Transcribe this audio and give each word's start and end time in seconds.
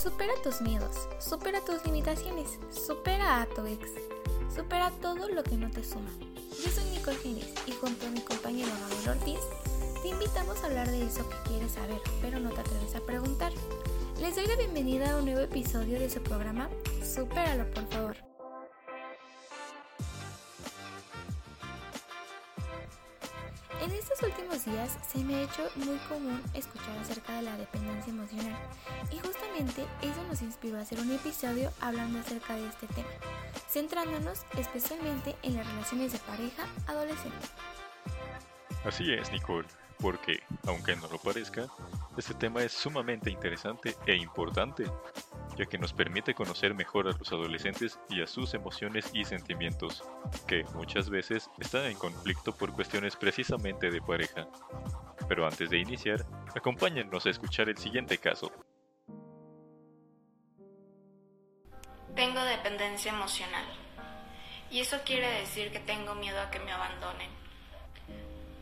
Supera 0.00 0.32
tus 0.44 0.60
miedos, 0.60 1.08
supera 1.18 1.60
tus 1.60 1.84
limitaciones, 1.84 2.58
supera 2.70 3.42
a 3.42 3.46
tu 3.46 3.66
ex, 3.66 3.90
supera 4.54 4.90
todo 5.02 5.28
lo 5.28 5.42
que 5.42 5.56
no 5.56 5.70
te 5.70 5.82
suma. 5.82 6.10
Yo 6.64 6.70
soy 6.70 6.84
Nicole 6.90 7.16
Gines 7.16 7.52
y 7.66 7.72
junto 7.72 8.06
a 8.06 8.10
mi 8.10 8.20
compañero 8.20 8.70
Gabriel 8.80 9.18
Ortiz 9.18 9.40
te 10.02 10.08
invitamos 10.08 10.62
a 10.62 10.66
hablar 10.66 10.88
de 10.90 11.04
eso 11.04 11.28
que 11.28 11.36
quieres 11.48 11.72
saber, 11.72 12.00
pero 12.22 12.38
no 12.38 12.50
te 12.50 12.60
atreves 12.60 12.94
a 12.94 13.00
preguntar. 13.00 13.52
Les 14.20 14.36
doy 14.36 14.46
la 14.46 14.56
bienvenida 14.56 15.12
a 15.12 15.16
un 15.16 15.24
nuevo 15.24 15.40
episodio 15.40 15.98
de 15.98 16.08
su 16.08 16.20
programa 16.22 16.68
Supéralo 17.02 17.70
por 17.70 17.86
favor. 17.88 18.27
Días 24.78 24.98
se 25.06 25.24
me 25.24 25.34
ha 25.34 25.42
hecho 25.42 25.68
muy 25.76 25.96
común 26.08 26.40
escuchar 26.54 26.96
acerca 26.98 27.34
de 27.36 27.42
la 27.42 27.56
dependencia 27.56 28.12
emocional 28.12 28.56
y 29.10 29.18
justamente 29.18 29.84
eso 30.02 30.22
nos 30.28 30.42
inspiró 30.42 30.78
a 30.78 30.82
hacer 30.82 31.00
un 31.00 31.12
episodio 31.12 31.70
hablando 31.80 32.18
acerca 32.20 32.54
de 32.54 32.66
este 32.68 32.86
tema, 32.88 33.08
centrándonos 33.68 34.44
especialmente 34.56 35.36
en 35.42 35.56
las 35.56 35.66
relaciones 35.66 36.12
de 36.12 36.18
pareja 36.18 36.66
adolescente. 36.86 37.46
Así 38.84 39.12
es, 39.12 39.32
Nicole, 39.32 39.66
porque, 39.98 40.40
aunque 40.66 40.96
no 40.96 41.08
lo 41.08 41.18
parezca, 41.18 41.66
este 42.16 42.34
tema 42.34 42.62
es 42.62 42.72
sumamente 42.72 43.30
interesante 43.30 43.96
e 44.06 44.14
importante, 44.14 44.84
ya 45.58 45.66
que 45.66 45.76
nos 45.76 45.92
permite 45.92 46.34
conocer 46.34 46.72
mejor 46.72 47.08
a 47.08 47.12
los 47.18 47.32
adolescentes 47.32 47.98
y 48.08 48.22
a 48.22 48.28
sus 48.28 48.54
emociones 48.54 49.10
y 49.12 49.24
sentimientos, 49.24 50.04
que 50.46 50.62
muchas 50.74 51.10
veces 51.10 51.50
están 51.58 51.86
en 51.86 51.98
conflicto 51.98 52.56
por 52.56 52.72
cuestiones 52.72 53.16
precisamente 53.16 53.90
de 53.90 54.00
pareja. 54.00 54.46
Pero 55.28 55.44
antes 55.44 55.68
de 55.68 55.78
iniciar, 55.78 56.24
acompáñennos 56.54 57.26
a 57.26 57.30
escuchar 57.30 57.68
el 57.68 57.76
siguiente 57.76 58.18
caso. 58.18 58.52
Tengo 62.14 62.40
dependencia 62.44 63.12
emocional. 63.12 63.64
Y 64.70 64.80
eso 64.80 64.98
quiere 65.04 65.28
decir 65.40 65.72
que 65.72 65.80
tengo 65.80 66.14
miedo 66.14 66.40
a 66.40 66.50
que 66.50 66.60
me 66.60 66.70
abandonen. 66.70 67.30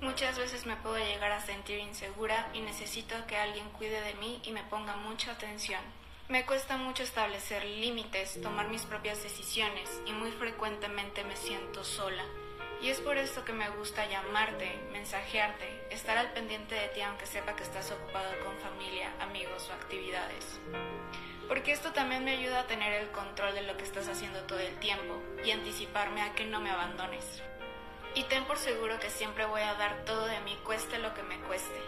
Muchas 0.01 0.39
veces 0.39 0.65
me 0.65 0.77
puedo 0.77 0.99
llegar 0.99 1.33
a 1.33 1.41
sentir 1.41 1.79
insegura 1.79 2.49
y 2.55 2.61
necesito 2.61 3.15
que 3.27 3.37
alguien 3.37 3.69
cuide 3.71 4.01
de 4.01 4.15
mí 4.15 4.41
y 4.45 4.53
me 4.53 4.63
ponga 4.65 4.97
mucha 4.97 5.33
atención. 5.33 5.81
Me 6.29 6.45
cuesta 6.45 6.77
mucho 6.77 7.05
establecer 7.05 7.65
límites, 7.65 8.41
tomar 8.43 8.69
mis 8.69 8.83
propias 8.83 9.23
decisiones 9.23 10.03
y 10.07 10.13
muy 10.13 10.33
frecuentemente 10.33 11.23
me 11.23 11.37
siento 11.37 11.85
sola. 11.85 12.25
Y 12.83 12.89
es 12.89 12.99
por 12.99 13.17
esto 13.17 13.45
que 13.45 13.53
me 13.53 13.69
gusta 13.71 14.09
llamarte, 14.09 14.77
mensajearte, 14.91 15.87
estar 15.91 16.19
al 16.19 16.33
pendiente 16.33 16.75
de 16.75 16.89
ti 16.89 17.01
aunque 17.01 17.27
sepa 17.27 17.55
que 17.55 17.63
estás 17.63 17.93
ocupado 17.93 18.29
con 18.45 18.59
familia, 18.59 19.13
amigos 19.21 19.71
o 19.71 19.75
actividades. 19.75 20.59
Porque 21.47 21.71
esto 21.71 21.93
también 21.93 22.25
me 22.25 22.33
ayuda 22.33 22.63
a 22.63 22.67
tener 22.67 22.93
el 22.95 23.11
control 23.13 23.55
de 23.55 23.63
lo 23.63 23.77
que 23.77 23.85
estás 23.85 24.09
haciendo 24.09 24.41
todo 24.47 24.59
el 24.59 24.75
tiempo 24.81 25.23
y 25.45 25.53
anticiparme 25.53 26.23
a 26.23 26.35
que 26.35 26.45
no 26.45 26.59
me 26.61 26.71
abandones. 26.71 27.41
Y 28.17 28.25
ten 28.25 28.47
por 28.47 28.59
seguro 28.59 28.99
que 28.99 29.11
siempre 29.11 29.45
voy 29.45 29.63
a 29.63 29.75
dar 29.75 30.05
todo 30.05 30.27
de 30.27 30.41
mí, 30.41 30.59
cueste 30.65 30.99
lo 30.99 31.15
que 31.15 31.23
me 31.23 31.39
cueste, 31.43 31.81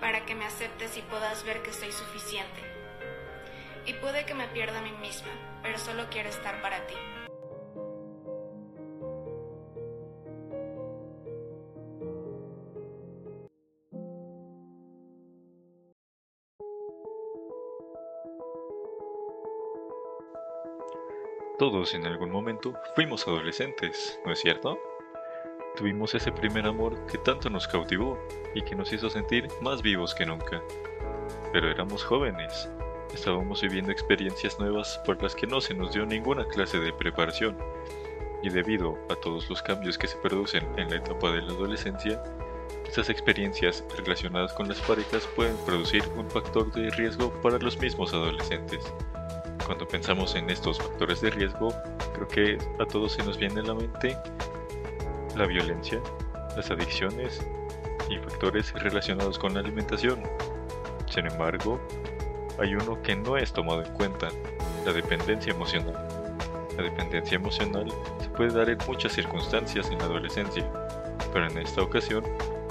para 0.00 0.26
que 0.26 0.34
me 0.34 0.46
aceptes 0.46 0.96
y 0.96 1.02
puedas 1.02 1.44
ver 1.44 1.62
que 1.62 1.72
soy 1.72 1.92
suficiente. 1.92 2.79
Y 3.86 3.94
puede 3.94 4.24
que 4.24 4.34
me 4.34 4.46
pierda 4.48 4.78
a 4.78 4.82
mí 4.82 4.92
misma, 5.00 5.32
pero 5.62 5.78
solo 5.78 6.04
quiero 6.10 6.28
estar 6.28 6.60
para 6.62 6.86
ti. 6.86 6.94
Todos 21.60 21.92
en 21.92 22.06
algún 22.06 22.30
momento 22.30 22.72
fuimos 22.94 23.28
adolescentes, 23.28 24.18
¿no 24.24 24.32
es 24.32 24.40
cierto? 24.40 24.78
Tuvimos 25.76 26.14
ese 26.14 26.32
primer 26.32 26.64
amor 26.64 27.04
que 27.04 27.18
tanto 27.18 27.50
nos 27.50 27.68
cautivó 27.68 28.18
y 28.54 28.62
que 28.62 28.74
nos 28.74 28.90
hizo 28.94 29.10
sentir 29.10 29.46
más 29.60 29.82
vivos 29.82 30.14
que 30.14 30.24
nunca. 30.24 30.62
Pero 31.52 31.70
éramos 31.70 32.02
jóvenes, 32.02 32.70
estábamos 33.14 33.62
viviendo 33.62 33.92
experiencias 33.92 34.58
nuevas 34.58 35.00
por 35.04 35.22
las 35.22 35.34
que 35.34 35.46
no 35.46 35.60
se 35.60 35.74
nos 35.74 35.92
dio 35.92 36.06
ninguna 36.06 36.46
clase 36.46 36.78
de 36.78 36.92
preparación. 36.92 37.56
Y 38.42 38.48
debido 38.48 38.98
a 39.10 39.14
todos 39.16 39.48
los 39.50 39.62
cambios 39.62 39.98
que 39.98 40.06
se 40.06 40.16
producen 40.16 40.66
en 40.78 40.90
la 40.90 40.96
etapa 40.96 41.30
de 41.30 41.42
la 41.42 41.52
adolescencia, 41.52 42.22
estas 42.86 43.10
experiencias 43.10 43.84
relacionadas 43.96 44.52
con 44.52 44.68
las 44.68 44.80
parejas 44.80 45.26
pueden 45.36 45.56
producir 45.66 46.02
un 46.16 46.28
factor 46.30 46.72
de 46.72 46.90
riesgo 46.90 47.30
para 47.42 47.58
los 47.58 47.78
mismos 47.78 48.12
adolescentes. 48.12 48.80
Cuando 49.64 49.86
pensamos 49.86 50.34
en 50.34 50.50
estos 50.50 50.78
factores 50.78 51.20
de 51.20 51.30
riesgo, 51.30 51.72
creo 52.14 52.28
que 52.28 52.58
a 52.82 52.86
todos 52.86 53.12
se 53.12 53.22
nos 53.24 53.38
viene 53.38 53.60
a 53.60 53.64
la 53.64 53.74
mente 53.74 54.16
la 55.36 55.46
violencia, 55.46 56.00
las 56.56 56.70
adicciones 56.70 57.46
y 58.08 58.18
factores 58.18 58.72
relacionados 58.72 59.38
con 59.38 59.54
la 59.54 59.60
alimentación. 59.60 60.22
Sin 61.08 61.26
embargo, 61.26 61.80
hay 62.60 62.74
uno 62.74 63.00
que 63.02 63.16
no 63.16 63.36
es 63.36 63.52
tomado 63.52 63.82
en 63.82 63.92
cuenta, 63.94 64.28
la 64.84 64.92
dependencia 64.92 65.52
emocional. 65.52 65.94
La 66.76 66.84
dependencia 66.84 67.36
emocional 67.36 67.92
se 68.20 68.28
puede 68.30 68.52
dar 68.52 68.68
en 68.68 68.78
muchas 68.86 69.12
circunstancias 69.12 69.90
en 69.90 69.98
la 69.98 70.04
adolescencia, 70.04 70.64
pero 71.32 71.46
en 71.46 71.58
esta 71.58 71.82
ocasión 71.82 72.24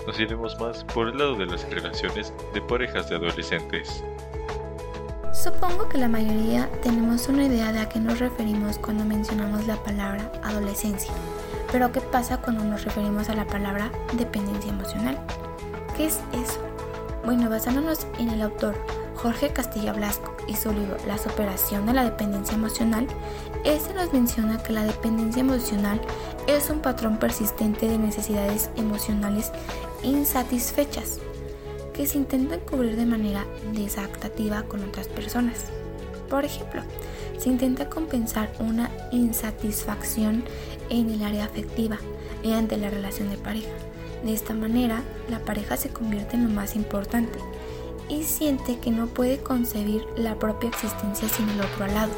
nos 0.05 0.19
iremos 0.19 0.59
más 0.59 0.83
por 0.85 1.09
el 1.09 1.17
lado 1.17 1.35
de 1.35 1.45
las 1.45 1.69
relaciones 1.69 2.33
de 2.53 2.61
parejas 2.61 3.09
de 3.09 3.15
adolescentes. 3.15 4.03
Supongo 5.33 5.87
que 5.89 5.97
la 5.97 6.07
mayoría 6.07 6.69
tenemos 6.81 7.27
una 7.27 7.45
idea 7.45 7.71
de 7.71 7.79
a 7.79 7.89
qué 7.89 7.99
nos 7.99 8.19
referimos 8.19 8.77
cuando 8.77 9.05
mencionamos 9.05 9.67
la 9.67 9.75
palabra 9.77 10.31
adolescencia. 10.43 11.13
Pero 11.71 11.91
¿qué 11.91 12.01
pasa 12.01 12.41
cuando 12.41 12.63
nos 12.63 12.83
referimos 12.83 13.29
a 13.29 13.35
la 13.35 13.45
palabra 13.45 13.91
dependencia 14.13 14.71
emocional? 14.71 15.19
¿Qué 15.95 16.07
es 16.07 16.19
eso? 16.33 16.59
Bueno, 17.23 17.49
basándonos 17.49 18.07
en 18.17 18.29
el 18.29 18.41
autor 18.41 18.75
Jorge 19.21 19.49
Castilla 19.49 19.91
Blasco 19.91 20.33
y 20.47 20.55
su 20.55 20.71
libro 20.71 20.95
La 21.05 21.17
superación 21.17 21.85
de 21.85 21.93
la 21.93 22.05
dependencia 22.05 22.55
emocional, 22.55 23.05
este 23.65 23.93
nos 23.93 24.13
menciona 24.13 24.63
que 24.63 24.71
la 24.71 24.85
dependencia 24.85 25.41
emocional 25.41 25.99
es 26.47 26.69
un 26.69 26.79
patrón 26.79 27.17
persistente 27.17 27.89
de 27.89 27.97
necesidades 27.97 28.69
emocionales 28.77 29.51
insatisfechas 30.03 31.19
que 31.93 32.07
se 32.07 32.17
intentan 32.17 32.61
cubrir 32.61 32.95
de 32.95 33.05
manera 33.05 33.45
desactativa 33.73 34.63
con 34.63 34.85
otras 34.85 35.09
personas. 35.09 35.65
Por 36.29 36.45
ejemplo, 36.45 36.81
se 37.37 37.49
intenta 37.49 37.89
compensar 37.89 38.49
una 38.59 38.89
insatisfacción 39.11 40.45
en 40.89 41.09
el 41.09 41.23
área 41.23 41.43
afectiva 41.43 41.97
mediante 42.41 42.77
la 42.77 42.89
relación 42.89 43.29
de 43.29 43.37
pareja. 43.37 43.69
De 44.23 44.33
esta 44.33 44.53
manera, 44.53 45.01
la 45.29 45.39
pareja 45.39 45.75
se 45.75 45.89
convierte 45.89 46.37
en 46.37 46.47
lo 46.47 46.49
más 46.49 46.77
importante 46.77 47.37
y 48.09 48.23
siente 48.23 48.79
que 48.79 48.91
no 48.91 49.07
puede 49.07 49.41
concebir 49.41 50.05
la 50.17 50.35
propia 50.35 50.69
existencia 50.69 51.29
sin 51.29 51.47
el 51.49 51.61
otro 51.61 51.85
al 51.85 51.93
lado. 51.93 52.11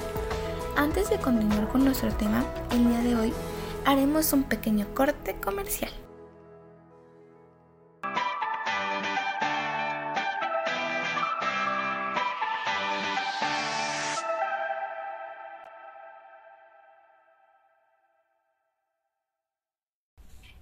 Antes 0.75 1.09
de 1.09 1.19
continuar 1.19 1.67
con 1.67 1.83
nuestro 1.83 2.11
tema, 2.13 2.45
el 2.71 2.87
día 2.87 2.99
de 3.01 3.15
hoy 3.15 3.33
haremos 3.85 4.31
un 4.33 4.43
pequeño 4.43 4.87
corte 4.95 5.35
comercial. 5.35 5.91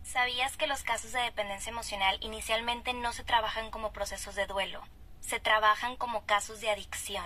¿Sabías 0.03 0.57
que 0.57 0.65
los 0.65 0.81
casos 0.81 1.11
de 1.11 1.19
dependencia 1.19 1.69
emocional 1.69 2.17
inicialmente 2.21 2.93
no 2.93 3.13
se 3.13 3.23
trabajan 3.23 3.69
como 3.69 3.93
procesos 3.93 4.33
de 4.33 4.47
duelo? 4.47 4.81
Se 5.21 5.39
trabajan 5.39 5.95
como 5.95 6.25
casos 6.25 6.61
de 6.61 6.69
adicción. 6.69 7.25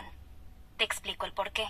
Te 0.77 0.83
explico 0.83 1.25
el 1.25 1.33
por 1.33 1.51
qué. 1.51 1.67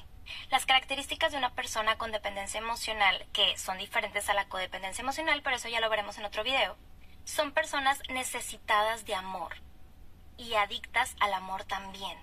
Las 0.49 0.65
características 0.65 1.31
de 1.31 1.37
una 1.37 1.53
persona 1.53 1.97
con 1.97 2.11
dependencia 2.11 2.59
emocional, 2.59 3.25
que 3.33 3.57
son 3.57 3.77
diferentes 3.77 4.29
a 4.29 4.33
la 4.33 4.47
codependencia 4.47 5.01
emocional, 5.01 5.41
pero 5.43 5.57
eso 5.57 5.67
ya 5.67 5.81
lo 5.81 5.89
veremos 5.89 6.17
en 6.17 6.25
otro 6.25 6.43
video, 6.43 6.77
son 7.25 7.51
personas 7.51 8.01
necesitadas 8.09 9.05
de 9.05 9.15
amor 9.15 9.55
y 10.37 10.53
adictas 10.55 11.15
al 11.19 11.33
amor 11.33 11.63
también. 11.63 12.17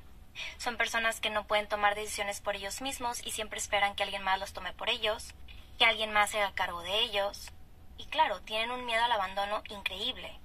Son 0.58 0.76
personas 0.76 1.20
que 1.20 1.30
no 1.30 1.46
pueden 1.46 1.68
tomar 1.68 1.94
decisiones 1.94 2.40
por 2.40 2.56
ellos 2.56 2.80
mismos 2.80 3.24
y 3.24 3.30
siempre 3.30 3.58
esperan 3.58 3.94
que 3.94 4.02
alguien 4.02 4.22
más 4.22 4.38
los 4.38 4.52
tome 4.52 4.72
por 4.72 4.88
ellos, 4.88 5.34
que 5.78 5.84
alguien 5.84 6.12
más 6.12 6.30
se 6.30 6.40
haga 6.40 6.54
cargo 6.54 6.82
de 6.82 7.00
ellos, 7.00 7.50
y 7.98 8.06
claro, 8.06 8.40
tienen 8.42 8.70
un 8.70 8.86
miedo 8.86 9.04
al 9.04 9.12
abandono 9.12 9.62
increíble. 9.68 10.38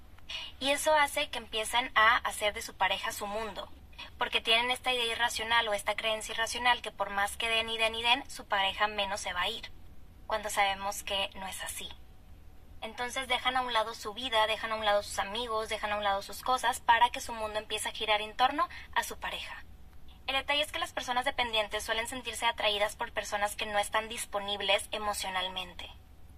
Y 0.59 0.71
eso 0.71 0.93
hace 0.93 1.29
que 1.29 1.37
empiecen 1.37 1.91
a 1.95 2.17
hacer 2.17 2.53
de 2.53 2.61
su 2.61 2.75
pareja 2.75 3.11
su 3.11 3.27
mundo, 3.27 3.69
porque 4.17 4.41
tienen 4.41 4.71
esta 4.71 4.93
idea 4.93 5.05
irracional 5.11 5.67
o 5.67 5.73
esta 5.73 5.95
creencia 5.95 6.33
irracional 6.33 6.81
que 6.81 6.91
por 6.91 7.09
más 7.09 7.37
que 7.37 7.49
den 7.49 7.69
y 7.69 7.77
den 7.77 7.95
y 7.95 8.03
den, 8.03 8.29
su 8.29 8.47
pareja 8.47 8.87
menos 8.87 9.21
se 9.21 9.33
va 9.33 9.41
a 9.41 9.49
ir. 9.49 9.71
cuando 10.27 10.49
sabemos 10.49 11.03
que 11.03 11.29
no 11.35 11.47
es 11.47 11.61
así. 11.63 11.87
Entonces 12.81 13.27
dejan 13.27 13.57
a 13.57 13.61
un 13.61 13.73
lado 13.73 13.93
su 13.93 14.13
vida, 14.13 14.47
dejan 14.47 14.71
a 14.71 14.75
un 14.75 14.85
lado 14.85 15.03
sus 15.03 15.19
amigos, 15.19 15.69
dejan 15.69 15.91
a 15.91 15.97
un 15.97 16.03
lado 16.03 16.21
sus 16.21 16.41
cosas 16.41 16.79
para 16.79 17.09
que 17.09 17.21
su 17.21 17.33
mundo 17.33 17.59
empiece 17.59 17.89
a 17.89 17.91
girar 17.91 18.21
en 18.21 18.35
torno 18.35 18.67
a 18.93 19.03
su 19.03 19.19
pareja. 19.19 19.63
El 20.27 20.35
detalle 20.35 20.61
es 20.61 20.71
que 20.71 20.79
las 20.79 20.93
personas 20.93 21.25
dependientes 21.25 21.83
suelen 21.83 22.07
sentirse 22.07 22.45
atraídas 22.45 22.95
por 22.95 23.11
personas 23.11 23.55
que 23.55 23.65
no 23.65 23.77
están 23.77 24.09
disponibles 24.09 24.87
emocionalmente, 24.91 25.89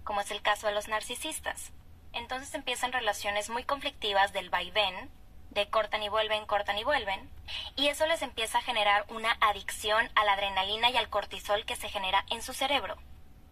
como 0.04 0.20
es 0.20 0.30
el 0.30 0.42
caso 0.42 0.66
de 0.66 0.74
los 0.74 0.88
narcisistas. 0.88 1.72
Entonces 2.12 2.54
empiezan 2.54 2.92
relaciones 2.92 3.50
muy 3.50 3.64
conflictivas 3.64 4.32
del 4.32 4.50
vaivén, 4.50 5.10
de 5.50 5.68
cortan 5.70 6.02
y 6.02 6.08
vuelven, 6.08 6.46
cortan 6.46 6.78
y 6.78 6.84
vuelven, 6.84 7.30
y 7.76 7.88
eso 7.88 8.06
les 8.06 8.22
empieza 8.22 8.58
a 8.58 8.62
generar 8.62 9.04
una 9.08 9.36
adicción 9.40 10.10
a 10.14 10.24
la 10.24 10.34
adrenalina 10.34 10.90
y 10.90 10.96
al 10.96 11.08
cortisol 11.08 11.64
que 11.64 11.76
se 11.76 11.88
genera 11.88 12.24
en 12.30 12.42
su 12.42 12.52
cerebro, 12.52 12.96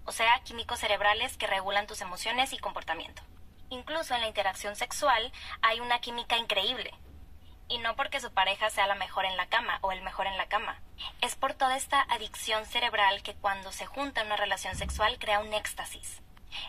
o 0.04 0.12
sea, 0.12 0.40
químicos 0.44 0.80
cerebrales 0.80 1.36
que 1.36 1.46
regulan 1.46 1.86
tus 1.86 2.00
emociones 2.00 2.52
y 2.52 2.58
comportamiento. 2.58 3.22
Incluso 3.70 4.14
en 4.14 4.20
la 4.20 4.28
interacción 4.28 4.76
sexual 4.76 5.32
hay 5.62 5.80
una 5.80 6.00
química 6.00 6.36
increíble. 6.38 6.94
Y 7.68 7.78
no 7.78 7.96
porque 7.96 8.20
su 8.20 8.32
pareja 8.32 8.70
sea 8.70 8.86
la 8.86 8.94
mejor 8.94 9.24
en 9.24 9.36
la 9.36 9.48
cama 9.48 9.78
o 9.80 9.90
el 9.90 10.02
mejor 10.02 10.28
en 10.28 10.36
la 10.36 10.46
cama. 10.46 10.80
Es 11.20 11.34
por 11.34 11.54
toda 11.54 11.76
esta 11.76 12.00
adicción 12.02 12.64
cerebral 12.64 13.24
que 13.24 13.34
cuando 13.34 13.72
se 13.72 13.86
junta 13.86 14.22
una 14.22 14.36
relación 14.36 14.76
sexual 14.76 15.18
crea 15.18 15.40
un 15.40 15.52
éxtasis. 15.52 16.22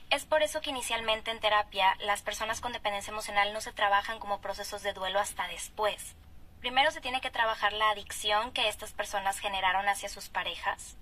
Es 0.09 0.25
por 0.25 0.44
eso 0.44 0.62
que 0.62 0.69
inicialmente 0.69 1.31
en 1.31 1.39
terapia 1.39 1.95
las 2.00 2.21
personas 2.21 2.62
con 2.62 2.74
dependencia 2.74 3.12
emocional 3.12 3.53
no 3.53 3.62
se 3.62 3.74
trabajan 3.74 4.19
como 4.19 4.41
procesos 4.41 4.83
de 4.83 4.94
duelo 4.94 5.19
hasta 5.19 5.47
después. 5.47 6.15
Primero 6.59 6.91
se 6.91 7.01
tiene 7.01 7.21
que 7.21 7.31
trabajar 7.31 7.74
la 7.74 7.89
adicción 7.91 8.51
que 8.51 8.68
estas 8.68 8.94
personas 8.94 9.39
generaron 9.39 9.88
hacia 9.88 10.09
sus 10.09 10.29
parejas, 10.29 10.97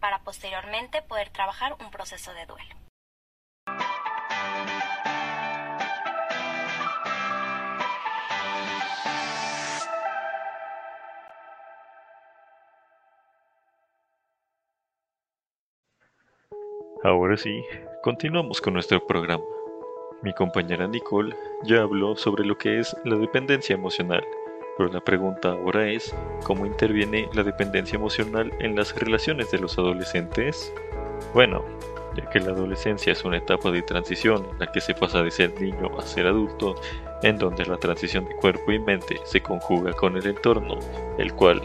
para 0.00 0.20
posteriormente 0.20 1.02
poder 1.02 1.30
trabajar 1.30 1.74
un 1.80 1.90
proceso 1.90 2.32
de 2.34 2.46
duelo. 2.46 2.87
Ahora 17.04 17.36
sí, 17.36 17.64
continuamos 18.02 18.60
con 18.60 18.74
nuestro 18.74 19.06
programa. 19.06 19.44
Mi 20.22 20.32
compañera 20.32 20.88
Nicole 20.88 21.32
ya 21.62 21.82
habló 21.82 22.16
sobre 22.16 22.44
lo 22.44 22.58
que 22.58 22.80
es 22.80 22.96
la 23.04 23.14
dependencia 23.14 23.74
emocional, 23.74 24.24
pero 24.76 24.92
la 24.92 25.00
pregunta 25.00 25.52
ahora 25.52 25.88
es, 25.88 26.12
¿cómo 26.42 26.66
interviene 26.66 27.28
la 27.34 27.44
dependencia 27.44 27.94
emocional 27.94 28.52
en 28.58 28.74
las 28.74 28.96
relaciones 28.96 29.48
de 29.52 29.60
los 29.60 29.78
adolescentes? 29.78 30.74
Bueno, 31.34 31.64
ya 32.16 32.28
que 32.30 32.40
la 32.40 32.50
adolescencia 32.50 33.12
es 33.12 33.24
una 33.24 33.36
etapa 33.36 33.70
de 33.70 33.82
transición 33.82 34.44
en 34.50 34.58
la 34.58 34.72
que 34.72 34.80
se 34.80 34.94
pasa 34.94 35.22
de 35.22 35.30
ser 35.30 35.60
niño 35.60 35.96
a 36.00 36.02
ser 36.02 36.26
adulto, 36.26 36.74
en 37.22 37.38
donde 37.38 37.64
la 37.64 37.76
transición 37.76 38.24
de 38.24 38.34
cuerpo 38.34 38.72
y 38.72 38.80
mente 38.80 39.20
se 39.22 39.40
conjuga 39.40 39.92
con 39.92 40.16
el 40.16 40.26
entorno, 40.26 40.80
el 41.16 41.32
cual 41.32 41.62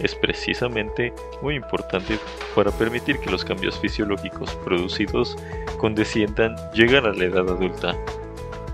es 0.00 0.14
precisamente 0.14 1.12
muy 1.42 1.56
importante 1.56 2.18
para 2.54 2.70
permitir 2.70 3.18
que 3.18 3.30
los 3.30 3.44
cambios 3.44 3.78
fisiológicos 3.78 4.54
producidos 4.64 5.36
condesciendan 5.78 6.56
llegar 6.72 7.06
a 7.06 7.12
la 7.12 7.24
edad 7.24 7.48
adulta. 7.48 7.96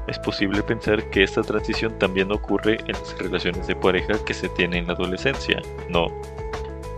Es 0.06 0.19
posible 0.19 0.62
pensar 0.62 1.08
que 1.11 1.22
esta 1.22 1.43
transición 1.43 1.99
también 1.99 2.32
ocurre 2.32 2.78
en 2.87 2.93
las 2.93 3.17
relaciones 3.19 3.67
de 3.67 3.76
pareja 3.76 4.25
que 4.25 4.34
se 4.34 4.49
tienen 4.50 4.81
en 4.81 4.87
la 4.88 4.94
adolescencia, 4.94 5.62
¿no? 5.88 6.08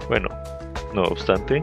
Bueno, 0.08 0.28
no 0.94 1.02
obstante, 1.02 1.62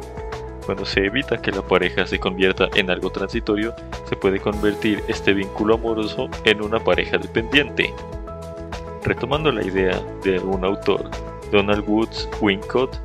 cuando 0.66 0.86
se 0.86 1.06
evita 1.06 1.42
que 1.42 1.52
la 1.52 1.62
pareja 1.62 2.06
se 2.06 2.20
convierta 2.20 2.68
en 2.76 2.92
algo 2.92 3.10
transitorio, 3.10 3.74
se 4.08 4.16
puede 4.16 4.40
convertir 4.40 5.04
este 5.08 5.34
vínculo 5.34 5.76
amoroso 5.76 6.30
en 6.44 6.62
una 6.62 6.80
pareja 6.80 7.18
dependiente. 7.18 7.92
Retomando 9.04 9.52
la 9.52 9.66
idea 9.66 10.00
de 10.24 10.40
un 10.40 10.64
autor 10.66 11.10
Donald 11.52 11.84
Woods 11.88 12.30
Wincott, 12.42 12.96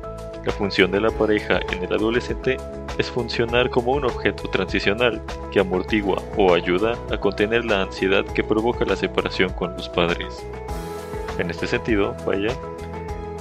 la 0.45 0.51
función 0.51 0.91
de 0.91 1.01
la 1.01 1.09
pareja 1.09 1.59
en 1.71 1.83
el 1.83 1.93
adolescente 1.93 2.57
es 2.97 3.09
funcionar 3.09 3.69
como 3.69 3.93
un 3.93 4.05
objeto 4.05 4.47
transicional 4.49 5.21
que 5.51 5.59
amortigua 5.59 6.21
o 6.37 6.53
ayuda 6.53 6.97
a 7.11 7.17
contener 7.17 7.65
la 7.65 7.81
ansiedad 7.81 8.23
que 8.25 8.43
provoca 8.43 8.85
la 8.85 8.95
separación 8.95 9.49
con 9.53 9.73
los 9.73 9.89
padres. 9.89 10.45
En 11.39 11.49
este 11.49 11.67
sentido, 11.67 12.15
vaya, 12.25 12.55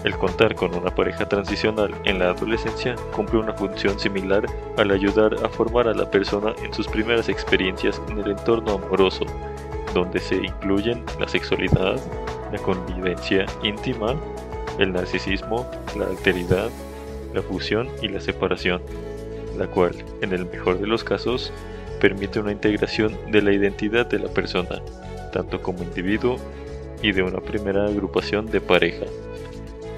el 0.05 0.17
contar 0.19 0.55
con 0.55 0.75
una 0.75 0.95
pareja 0.95 1.27
transicional 1.27 1.95
en 2.05 2.19
la 2.19 2.31
adolescencia 2.31 2.95
cumple 3.15 3.39
una 3.39 3.55
función 3.55 3.99
similar 3.99 4.45
al 4.77 4.91
ayudar 4.91 5.35
a 5.45 5.49
formar 5.49 5.89
a 5.89 5.95
la 5.95 6.11
persona 6.11 6.55
en 6.63 6.75
sus 6.75 6.87
primeras 6.89 7.29
experiencias 7.29 8.01
en 8.09 8.19
el 8.19 8.33
entorno 8.33 8.73
amoroso, 8.73 9.25
donde 9.95 10.21
se 10.21 10.37
incluyen 10.37 11.05
la 11.19 11.29
sexualidad, 11.29 11.97
la 12.53 12.59
convivencia 12.59 13.47
íntima, 13.63 14.15
el 14.79 14.93
narcisismo, 14.93 15.67
la 15.97 16.07
alteridad, 16.07 16.71
la 17.33 17.43
fusión 17.43 17.89
y 18.03 18.09
la 18.09 18.21
separación, 18.21 18.83
la 19.59 19.67
cual, 19.67 20.05
en 20.21 20.33
el 20.33 20.47
mejor 20.47 20.81
de 20.81 20.87
los 20.87 21.05
casos, 21.05 21.53
permite 22.01 22.41
una 22.41 22.53
integración 22.53 23.17
de 23.31 23.43
la 23.43 23.53
identidad 23.53 24.07
de 24.07 24.19
la 24.19 24.29
persona, 24.29 24.83
tanto 25.33 25.63
como 25.63 25.83
individuo 25.83 26.37
y 27.03 27.13
de 27.13 27.23
una 27.23 27.41
primera 27.41 27.87
agrupación 27.87 28.47
de 28.47 28.61
pareja, 28.61 29.07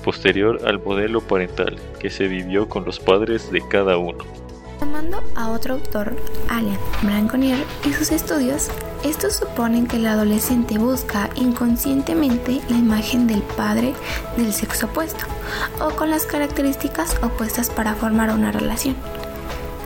posterior 0.05 0.61
al 0.67 0.83
modelo 0.83 1.21
parental 1.21 1.77
que 1.99 2.11
se 2.11 2.29
vivió 2.29 2.69
con 2.69 2.85
los 2.85 2.99
padres 2.99 3.51
de 3.51 3.63
cada 3.69 3.99
uno. 3.99 4.25
Tomando 4.79 5.23
a 5.35 5.51
otro 5.51 5.75
autor, 5.75 6.15
Alian 6.49 6.79
Branconier, 7.03 7.59
y 7.87 7.93
sus 7.93 8.11
estudios, 8.11 8.69
estos 9.05 9.37
suponen 9.37 9.87
que 9.87 9.97
el 9.97 10.07
adolescente 10.07 10.77
busca 10.77 11.31
inconscientemente 11.37 12.61
la 12.69 12.77
imagen 12.77 13.29
del 13.29 13.43
padre 13.43 13.95
del 14.37 14.53
sexo 14.53 14.87
opuesto 14.87 15.25
o 15.81 15.91
con 15.91 16.11
las 16.11 16.27
características 16.27 17.17
opuestas 17.23 17.71
para 17.71 17.95
formar 17.95 18.31
una 18.31 18.51
relación. 18.51 18.97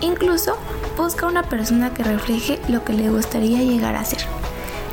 Incluso 0.00 0.56
busca 0.96 1.26
una 1.26 1.42
persona 1.42 1.92
que 1.92 2.02
refleje 2.02 2.58
lo 2.68 2.84
que 2.84 2.94
le 2.94 3.10
gustaría 3.10 3.62
llegar 3.62 3.96
a 3.96 4.04
ser. 4.04 4.20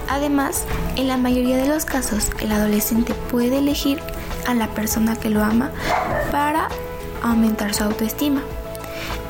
Además, 0.10 0.65
en 0.98 1.07
la 1.07 1.18
mayoría 1.18 1.57
de 1.57 1.68
los 1.68 1.86
casos, 1.86 2.31
el 2.42 2.51
adolescente 2.51 3.13
puede 3.31 3.60
elegir 3.60 4.00
a 4.48 4.53
la 4.53 4.68
persona 4.69 5.15
que 5.15 5.30
lo 5.30 5.44
ama 5.44 5.71
para 6.31 6.68
aumentar 7.24 7.74
su 7.74 7.83
autoestima. 7.83 8.42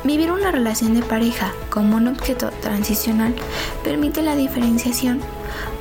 Vivir 0.04 0.30
una 0.30 0.52
relación 0.52 0.94
de 0.94 1.02
pareja 1.02 1.52
como 1.70 1.96
un 1.96 2.06
objeto 2.06 2.50
transicional 2.62 3.34
permite 3.82 4.22
la 4.22 4.36
diferenciación, 4.36 5.20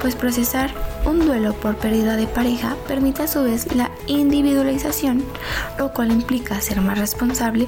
pues 0.02 0.16
procesar 0.16 0.72
un 1.06 1.20
duelo 1.20 1.54
por 1.54 1.78
pérdida 1.78 2.16
de 2.16 2.26
pareja 2.26 2.76
permite 2.88 3.24
a 3.24 3.28
su 3.28 3.44
vez 3.44 3.74
la 3.76 3.92
individualización, 4.08 5.24
lo 5.78 5.94
cual 5.94 6.12
implica 6.12 6.60
ser 6.62 6.82
más 6.82 6.98
responsable 6.98 7.68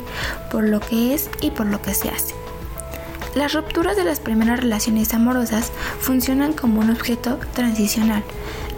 por 0.52 0.64
lo 0.64 0.80
que 0.80 1.14
es 1.14 1.30
y 1.40 1.52
por 1.52 1.68
lo 1.68 1.82
que 1.82 1.94
se 1.94 2.10
hace. 2.10 2.34
Las 3.36 3.54
rupturas 3.54 3.96
de 3.96 4.04
las 4.04 4.20
primeras 4.20 4.60
relaciones 4.60 5.14
amorosas 5.14 5.72
funcionan 6.00 6.54
como 6.54 6.82
un 6.82 6.90
objeto 6.90 7.40
transicional, 7.54 8.24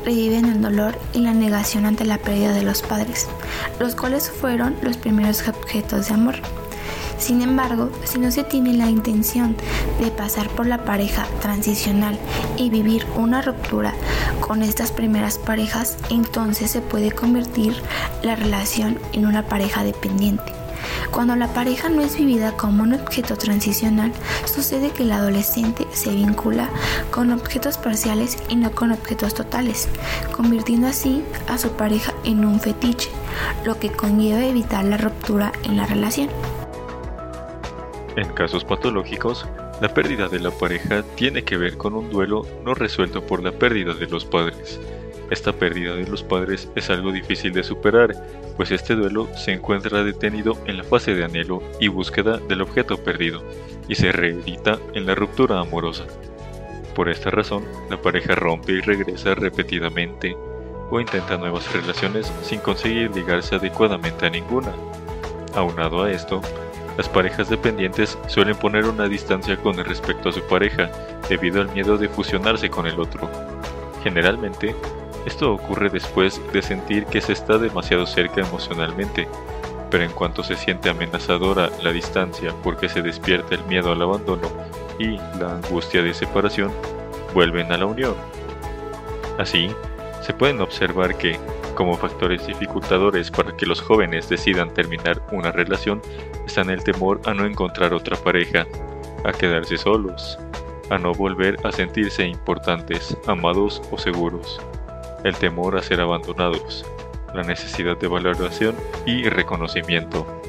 reviven 0.03 0.45
el 0.45 0.61
dolor 0.61 0.99
y 1.13 1.19
la 1.19 1.33
negación 1.33 1.85
ante 1.85 2.03
la 2.03 2.17
pérdida 2.17 2.51
de 2.51 2.63
los 2.63 2.81
padres, 2.81 3.27
los 3.79 3.95
cuales 3.95 4.29
fueron 4.29 4.75
los 4.81 4.97
primeros 4.97 5.47
objetos 5.47 6.09
de 6.09 6.13
amor. 6.15 6.35
Sin 7.21 7.43
embargo, 7.43 7.91
si 8.03 8.17
no 8.17 8.31
se 8.31 8.43
tiene 8.43 8.73
la 8.73 8.89
intención 8.89 9.55
de 9.99 10.09
pasar 10.09 10.49
por 10.49 10.65
la 10.65 10.83
pareja 10.85 11.27
transicional 11.39 12.17
y 12.57 12.71
vivir 12.71 13.05
una 13.15 13.43
ruptura 13.43 13.93
con 14.39 14.63
estas 14.63 14.91
primeras 14.91 15.37
parejas, 15.37 15.97
entonces 16.09 16.71
se 16.71 16.81
puede 16.81 17.11
convertir 17.11 17.75
la 18.23 18.35
relación 18.35 18.97
en 19.13 19.27
una 19.27 19.43
pareja 19.43 19.83
dependiente. 19.83 20.51
Cuando 21.11 21.35
la 21.35 21.53
pareja 21.53 21.89
no 21.89 22.01
es 22.01 22.17
vivida 22.17 22.57
como 22.57 22.81
un 22.81 22.95
objeto 22.95 23.37
transicional, 23.37 24.11
sucede 24.45 24.89
que 24.89 25.03
el 25.03 25.11
adolescente 25.11 25.85
se 25.93 26.09
vincula 26.09 26.69
con 27.11 27.31
objetos 27.31 27.77
parciales 27.77 28.39
y 28.49 28.55
no 28.55 28.71
con 28.71 28.91
objetos 28.91 29.35
totales, 29.35 29.87
convirtiendo 30.35 30.87
así 30.87 31.23
a 31.47 31.59
su 31.59 31.69
pareja 31.73 32.13
en 32.23 32.45
un 32.45 32.59
fetiche, 32.59 33.11
lo 33.63 33.77
que 33.77 33.91
conlleva 33.91 34.43
evitar 34.43 34.83
la 34.85 34.97
ruptura 34.97 35.51
en 35.63 35.77
la 35.77 35.85
relación. 35.85 36.29
En 38.17 38.27
casos 38.33 38.65
patológicos, 38.65 39.47
la 39.81 39.93
pérdida 39.93 40.27
de 40.27 40.41
la 40.41 40.51
pareja 40.51 41.01
tiene 41.15 41.43
que 41.43 41.55
ver 41.55 41.77
con 41.77 41.93
un 41.93 42.09
duelo 42.09 42.45
no 42.65 42.73
resuelto 42.73 43.25
por 43.25 43.41
la 43.41 43.53
pérdida 43.53 43.93
de 43.93 44.07
los 44.07 44.25
padres. 44.25 44.79
Esta 45.29 45.53
pérdida 45.53 45.95
de 45.95 46.05
los 46.05 46.21
padres 46.21 46.69
es 46.75 46.89
algo 46.89 47.13
difícil 47.13 47.53
de 47.53 47.63
superar, 47.63 48.13
pues 48.57 48.69
este 48.71 48.95
duelo 48.95 49.29
se 49.37 49.53
encuentra 49.53 50.03
detenido 50.03 50.57
en 50.65 50.75
la 50.75 50.83
fase 50.83 51.15
de 51.15 51.23
anhelo 51.23 51.63
y 51.79 51.87
búsqueda 51.87 52.37
del 52.37 52.61
objeto 52.61 52.97
perdido, 52.97 53.41
y 53.87 53.95
se 53.95 54.11
reedita 54.11 54.77
en 54.93 55.05
la 55.05 55.15
ruptura 55.15 55.61
amorosa. 55.61 56.03
Por 56.93 57.07
esta 57.07 57.29
razón, 57.31 57.63
la 57.89 58.01
pareja 58.01 58.35
rompe 58.35 58.73
y 58.73 58.81
regresa 58.81 59.35
repetidamente, 59.35 60.35
o 60.89 60.99
intenta 60.99 61.37
nuevas 61.37 61.71
relaciones 61.71 62.29
sin 62.43 62.59
conseguir 62.59 63.15
ligarse 63.15 63.55
adecuadamente 63.55 64.25
a 64.25 64.29
ninguna. 64.29 64.73
Aunado 65.55 66.03
a 66.03 66.11
esto, 66.11 66.41
Las 66.97 67.07
parejas 67.07 67.49
dependientes 67.49 68.17
suelen 68.27 68.55
poner 68.55 68.85
una 68.85 69.07
distancia 69.07 69.57
con 69.57 69.77
respecto 69.77 70.29
a 70.29 70.33
su 70.33 70.41
pareja 70.43 70.91
debido 71.29 71.61
al 71.61 71.71
miedo 71.71 71.97
de 71.97 72.09
fusionarse 72.09 72.69
con 72.69 72.85
el 72.85 72.99
otro. 72.99 73.29
Generalmente, 74.03 74.75
esto 75.25 75.53
ocurre 75.53 75.89
después 75.89 76.41
de 76.51 76.61
sentir 76.61 77.05
que 77.05 77.21
se 77.21 77.33
está 77.33 77.57
demasiado 77.57 78.05
cerca 78.05 78.41
emocionalmente, 78.41 79.27
pero 79.89 80.03
en 80.03 80.11
cuanto 80.11 80.43
se 80.43 80.55
siente 80.55 80.89
amenazadora 80.89 81.69
la 81.81 81.91
distancia 81.91 82.53
porque 82.63 82.89
se 82.89 83.01
despierta 83.01 83.55
el 83.55 83.63
miedo 83.65 83.91
al 83.91 84.01
abandono 84.01 84.49
y 84.97 85.17
la 85.39 85.55
angustia 85.55 86.01
de 86.01 86.13
separación, 86.13 86.71
vuelven 87.33 87.71
a 87.71 87.77
la 87.77 87.85
unión. 87.85 88.15
Así, 89.37 89.71
se 90.21 90.33
pueden 90.33 90.61
observar 90.61 91.17
que, 91.17 91.39
como 91.75 91.97
factores 91.97 92.45
dificultadores 92.45 93.31
para 93.31 93.55
que 93.55 93.65
los 93.65 93.81
jóvenes 93.81 94.29
decidan 94.29 94.73
terminar 94.73 95.21
una 95.31 95.51
relación, 95.51 96.01
están 96.45 96.69
el 96.69 96.83
temor 96.83 97.21
a 97.25 97.33
no 97.33 97.45
encontrar 97.45 97.93
otra 97.93 98.17
pareja, 98.17 98.65
a 99.23 99.31
quedarse 99.31 99.77
solos, 99.77 100.39
a 100.89 100.97
no 100.97 101.13
volver 101.13 101.57
a 101.63 101.71
sentirse 101.71 102.25
importantes, 102.25 103.17
amados 103.27 103.81
o 103.91 103.97
seguros, 103.97 104.59
el 105.23 105.35
temor 105.35 105.77
a 105.77 105.83
ser 105.83 106.01
abandonados, 106.01 106.85
la 107.33 107.43
necesidad 107.43 107.97
de 107.97 108.07
valoración 108.07 108.75
y 109.05 109.29
reconocimiento. 109.29 110.40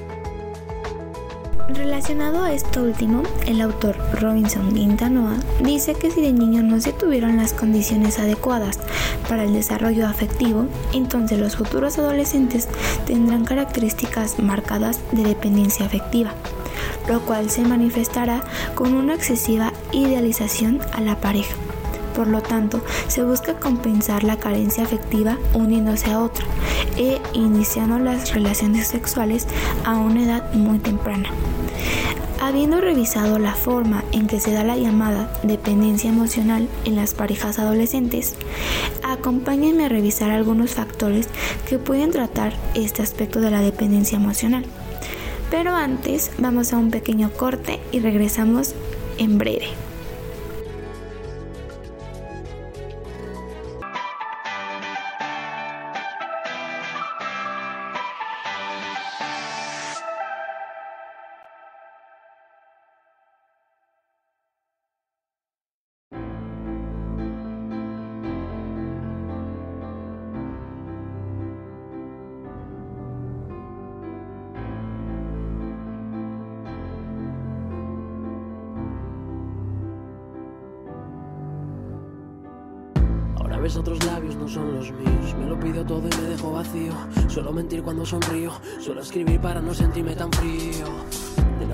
Relacionado 1.68 2.42
a 2.42 2.52
esto 2.52 2.82
último, 2.82 3.22
el 3.46 3.60
autor 3.60 3.96
Robinson 4.20 4.74
Quintanoa 4.74 5.36
dice 5.62 5.94
que 5.94 6.10
si 6.10 6.20
de 6.20 6.32
niño 6.32 6.62
no 6.62 6.80
se 6.80 6.92
tuvieron 6.92 7.36
las 7.36 7.52
condiciones 7.52 8.18
adecuadas 8.18 8.78
para 9.28 9.44
el 9.44 9.52
desarrollo 9.52 10.06
afectivo, 10.06 10.66
entonces 10.92 11.38
los 11.38 11.56
futuros 11.56 11.98
adolescentes 11.98 12.68
tendrán 13.06 13.44
características 13.44 14.38
marcadas 14.40 15.00
de 15.12 15.22
dependencia 15.22 15.86
afectiva, 15.86 16.34
lo 17.08 17.20
cual 17.20 17.48
se 17.48 17.62
manifestará 17.62 18.42
con 18.74 18.94
una 18.94 19.14
excesiva 19.14 19.72
idealización 19.92 20.80
a 20.92 21.00
la 21.00 21.20
pareja. 21.20 21.54
Por 22.14 22.26
lo 22.26 22.42
tanto, 22.42 22.82
se 23.08 23.22
busca 23.22 23.54
compensar 23.54 24.24
la 24.24 24.36
carencia 24.36 24.84
afectiva 24.84 25.38
uniéndose 25.54 26.10
a 26.10 26.20
otra 26.20 26.44
e 26.96 27.18
iniciando 27.32 27.98
las 27.98 28.34
relaciones 28.34 28.88
sexuales 28.88 29.46
a 29.84 29.94
una 29.94 30.24
edad 30.24 30.52
muy 30.52 30.78
temprana. 30.78 31.30
Habiendo 32.44 32.80
revisado 32.80 33.38
la 33.38 33.54
forma 33.54 34.02
en 34.10 34.26
que 34.26 34.40
se 34.40 34.52
da 34.52 34.64
la 34.64 34.76
llamada 34.76 35.32
dependencia 35.44 36.10
emocional 36.10 36.68
en 36.84 36.96
las 36.96 37.14
parejas 37.14 37.60
adolescentes, 37.60 38.34
acompáñenme 39.04 39.84
a 39.84 39.88
revisar 39.88 40.32
algunos 40.32 40.74
factores 40.74 41.28
que 41.68 41.78
pueden 41.78 42.10
tratar 42.10 42.52
este 42.74 43.00
aspecto 43.00 43.40
de 43.40 43.52
la 43.52 43.60
dependencia 43.60 44.16
emocional. 44.16 44.64
Pero 45.52 45.76
antes 45.76 46.32
vamos 46.38 46.72
a 46.72 46.78
un 46.78 46.90
pequeño 46.90 47.30
corte 47.30 47.78
y 47.92 48.00
regresamos 48.00 48.74
en 49.18 49.38
breve. 49.38 49.68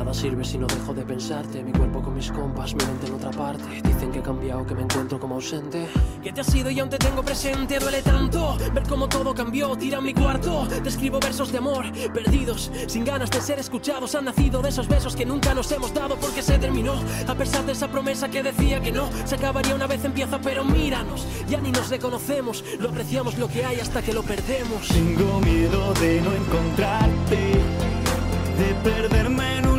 Nada 0.08 0.20
sirve 0.20 0.44
si 0.44 0.56
no 0.56 0.66
dejo 0.66 0.94
de 0.94 1.04
pensarte. 1.04 1.62
Mi 1.62 1.72
cuerpo 1.72 2.02
con 2.02 2.14
mis 2.14 2.30
compas, 2.32 2.74
mi 2.74 2.84
mente 2.84 3.06
en 3.06 3.14
otra 3.14 3.30
parte. 3.30 3.64
Dicen 3.82 4.10
que 4.10 4.20
he 4.20 4.22
cambiado, 4.22 4.64
que 4.64 4.74
me 4.74 4.82
encuentro 4.82 5.20
como 5.20 5.34
ausente. 5.34 5.86
Que 6.22 6.32
te 6.32 6.40
has 6.40 6.54
ido 6.54 6.70
y 6.70 6.80
aún 6.80 6.88
te 6.88 6.96
tengo 6.98 7.22
presente. 7.22 7.78
Duele 7.78 8.02
tanto 8.02 8.56
ver 8.72 8.84
cómo 8.88 9.08
todo 9.08 9.34
cambió. 9.34 9.76
Tira 9.76 10.00
mi 10.00 10.14
cuarto, 10.14 10.66
te 10.66 10.88
escribo 10.88 11.20
versos 11.20 11.52
de 11.52 11.58
amor. 11.58 11.84
Perdidos, 12.14 12.70
sin 12.86 13.04
ganas 13.04 13.30
de 13.30 13.40
ser 13.40 13.58
escuchados. 13.58 14.14
Han 14.14 14.24
nacido 14.24 14.62
de 14.62 14.70
esos 14.70 14.88
besos 14.88 15.14
que 15.14 15.26
nunca 15.26 15.52
nos 15.52 15.70
hemos 15.72 15.92
dado 15.92 16.16
porque 16.16 16.42
se 16.42 16.58
terminó. 16.58 16.94
A 17.26 17.34
pesar 17.34 17.66
de 17.66 17.72
esa 17.72 17.88
promesa 17.88 18.28
que 18.28 18.42
decía 18.42 18.80
que 18.80 18.92
no, 18.92 19.10
se 19.26 19.34
acabaría 19.34 19.74
una 19.74 19.86
vez 19.86 20.04
empieza, 20.04 20.40
pero 20.40 20.64
míranos. 20.64 21.26
Ya 21.48 21.60
ni 21.60 21.70
nos 21.70 21.90
reconocemos, 21.90 22.64
lo 22.80 22.88
apreciamos 22.88 23.36
lo 23.36 23.48
que 23.48 23.64
hay 23.64 23.80
hasta 23.80 24.00
que 24.00 24.14
lo 24.14 24.22
perdemos. 24.22 24.88
Tengo 24.88 25.40
miedo 25.40 25.92
de 25.94 26.20
no 26.22 26.32
encontrarte, 26.32 27.36
de 28.58 28.74
perderme 28.90 29.58
en 29.58 29.66
un 29.66 29.77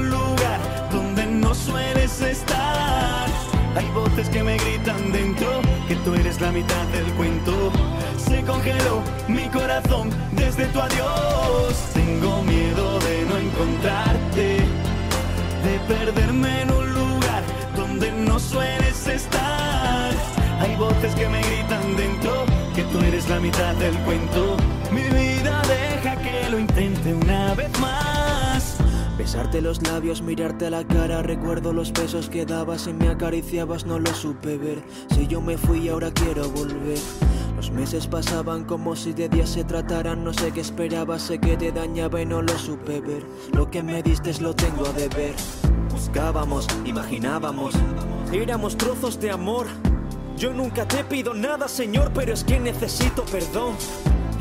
Hay 3.80 3.90
voces 3.92 4.28
que 4.28 4.44
me 4.44 4.58
gritan 4.58 5.10
dentro 5.14 5.62
que 5.88 5.96
tú 6.04 6.14
eres 6.14 6.42
la 6.42 6.52
mitad 6.52 6.86
del 6.88 7.06
cuento. 7.14 7.72
Se 8.18 8.44
congeló 8.44 9.02
mi 9.30 9.48
corazón 9.48 10.10
desde 10.34 10.66
tu 10.66 10.82
adiós. 10.82 11.74
Tengo 11.94 12.44
miedo 12.44 13.00
de 13.00 13.26
no 13.26 13.38
encontrarte, 13.38 14.58
de 15.64 15.80
perderme 15.88 16.64
en 16.64 16.72
un 16.72 16.94
lugar 16.94 17.42
donde 17.78 18.12
no 18.12 18.38
sueles 18.38 19.08
estar. 19.08 20.12
Hay 20.60 20.76
voces 20.76 21.16
que 21.16 21.30
me 21.30 21.42
gritan 21.42 21.96
dentro 21.96 22.44
que 22.76 22.84
tú 22.84 23.00
eres 23.00 23.30
la 23.30 23.40
mitad 23.40 23.74
del 23.76 23.98
cuento. 24.00 24.49
Besarte 29.32 29.62
los 29.62 29.80
labios, 29.84 30.24
mirarte 30.24 30.66
a 30.66 30.70
la 30.72 30.84
cara, 30.84 31.22
recuerdo 31.22 31.72
los 31.72 31.94
besos 31.94 32.32
que 32.32 32.48
dabas 32.48 32.88
y 32.88 32.94
me 32.94 33.10
acariciabas, 33.10 33.86
no 33.86 34.00
lo 34.00 34.12
supe 34.16 34.58
ver. 34.58 34.82
Si 35.14 35.28
yo 35.28 35.40
me 35.40 35.56
fui, 35.56 35.88
ahora 35.88 36.10
quiero 36.12 36.50
volver. 36.50 36.98
Los 37.56 37.70
meses 37.70 38.08
pasaban 38.08 38.66
como 38.66 38.96
si 38.96 39.14
de 39.14 39.30
días 39.30 39.52
se 39.52 39.64
trataran, 39.64 40.24
no 40.24 40.34
sé 40.34 40.52
qué 40.52 40.62
esperaba, 40.62 41.20
sé 41.20 41.38
que 41.38 41.56
te 41.58 41.72
dañaba 41.72 42.20
y 42.20 42.26
no 42.26 42.42
lo 42.42 42.58
supe 42.58 43.02
ver. 43.02 43.24
Lo 43.54 43.70
que 43.70 43.84
me 43.84 44.02
diste 44.02 44.34
lo 44.42 44.56
tengo 44.56 44.88
a 44.88 44.94
deber. 44.94 45.36
Buscábamos, 45.92 46.66
imaginábamos, 46.84 47.76
éramos 48.34 48.78
trozos 48.78 49.20
de 49.20 49.30
amor. 49.30 49.68
Yo 50.38 50.54
nunca 50.54 50.88
te 50.88 51.04
pido 51.04 51.36
nada, 51.36 51.68
Señor, 51.68 52.10
pero 52.16 52.34
es 52.34 52.44
que 52.44 52.60
necesito 52.60 53.24
perdón. 53.26 53.76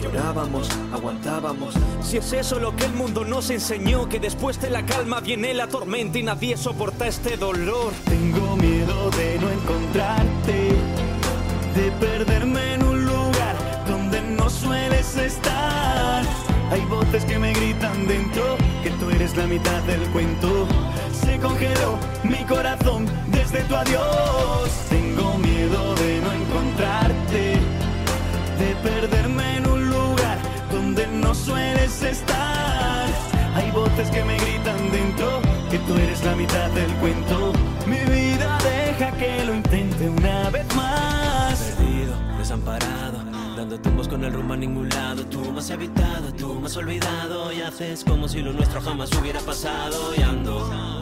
Llorábamos, 0.03 0.69
aguantábamos. 0.93 1.75
Si 2.03 2.19
es 2.19 2.33
eso 2.33 2.59
lo 2.59 2.75
que 2.77 2.85
el 2.85 2.93
mundo 2.93 3.25
nos 3.25 3.51
enseñó, 3.51 4.09
que 4.09 4.21
después 4.21 4.61
de 4.61 4.71
la 4.71 4.87
calma 4.87 5.21
viene 5.21 5.53
la 5.55 5.67
tormenta 5.67 6.19
y 6.19 6.23
nadie 6.23 6.57
soporta 6.57 7.07
este 7.07 7.37
dolor. 7.37 7.93
Tengo 8.05 8.57
miedo 8.57 9.11
de 9.11 9.39
no 9.41 9.51
encontrarte, 9.51 10.73
de 11.75 11.91
perderme 12.01 12.75
en 12.75 12.85
un 12.85 13.05
lugar 13.05 13.85
donde 13.89 14.21
no 14.23 14.49
sueles 14.49 15.17
estar. 15.17 16.25
Hay 16.71 16.85
voces 16.85 17.25
que 17.25 17.39
me 17.39 17.53
gritan 17.53 18.07
dentro 18.07 18.57
que 18.83 18.91
tú 18.91 19.11
eres 19.11 19.37
la 19.37 19.47
mitad 19.47 19.83
del 19.83 20.03
cuento. 20.11 20.69
Se 21.25 21.39
congeló 21.39 21.99
mi 22.23 22.45
corazón 22.45 23.07
desde 23.29 23.63
tu 23.65 23.75
adiós. 23.75 24.71
Tengo 24.89 25.39
miedo 25.39 25.95
de 25.95 26.21
no 26.21 26.33
encontrarte, 26.33 27.55
de 28.59 28.75
perderme 28.83 29.38
sueles 31.49 32.03
estar. 32.03 33.07
Hay 33.55 33.71
voces 33.71 34.11
que 34.11 34.23
me 34.25 34.37
gritan 34.37 34.91
dentro 34.93 35.41
que 35.71 35.79
tú 35.79 35.95
eres 35.95 36.23
la 36.25 36.35
mitad 36.37 36.71
del 36.71 36.93
cuento. 37.03 37.53
Mi 37.87 38.01
vida 38.15 38.59
deja 38.63 39.11
que 39.13 39.45
lo 39.45 39.55
intente 39.55 40.09
una 40.09 40.51
vez 40.51 40.67
más. 40.77 41.59
Perdido, 41.59 42.15
desamparado, 42.39 43.19
dando 43.57 43.81
tumbos 43.81 44.09
con 44.09 44.25
el 44.25 44.33
rumbo 44.33 44.55
a 44.55 44.57
ningún 44.57 44.89
lado. 44.91 45.25
Tú 45.27 45.41
me 45.53 45.61
has 45.61 45.71
evitado, 45.71 46.33
tú 46.35 46.55
me 46.61 46.67
has 46.67 46.77
olvidado 46.77 47.53
y 47.53 47.63
haces 47.63 48.05
como 48.05 48.29
si 48.29 48.43
lo 48.43 48.53
nuestro 48.53 48.81
jamás 48.81 49.11
hubiera 49.19 49.41
pasado 49.41 50.15
y 50.17 50.23
ando 50.23 50.98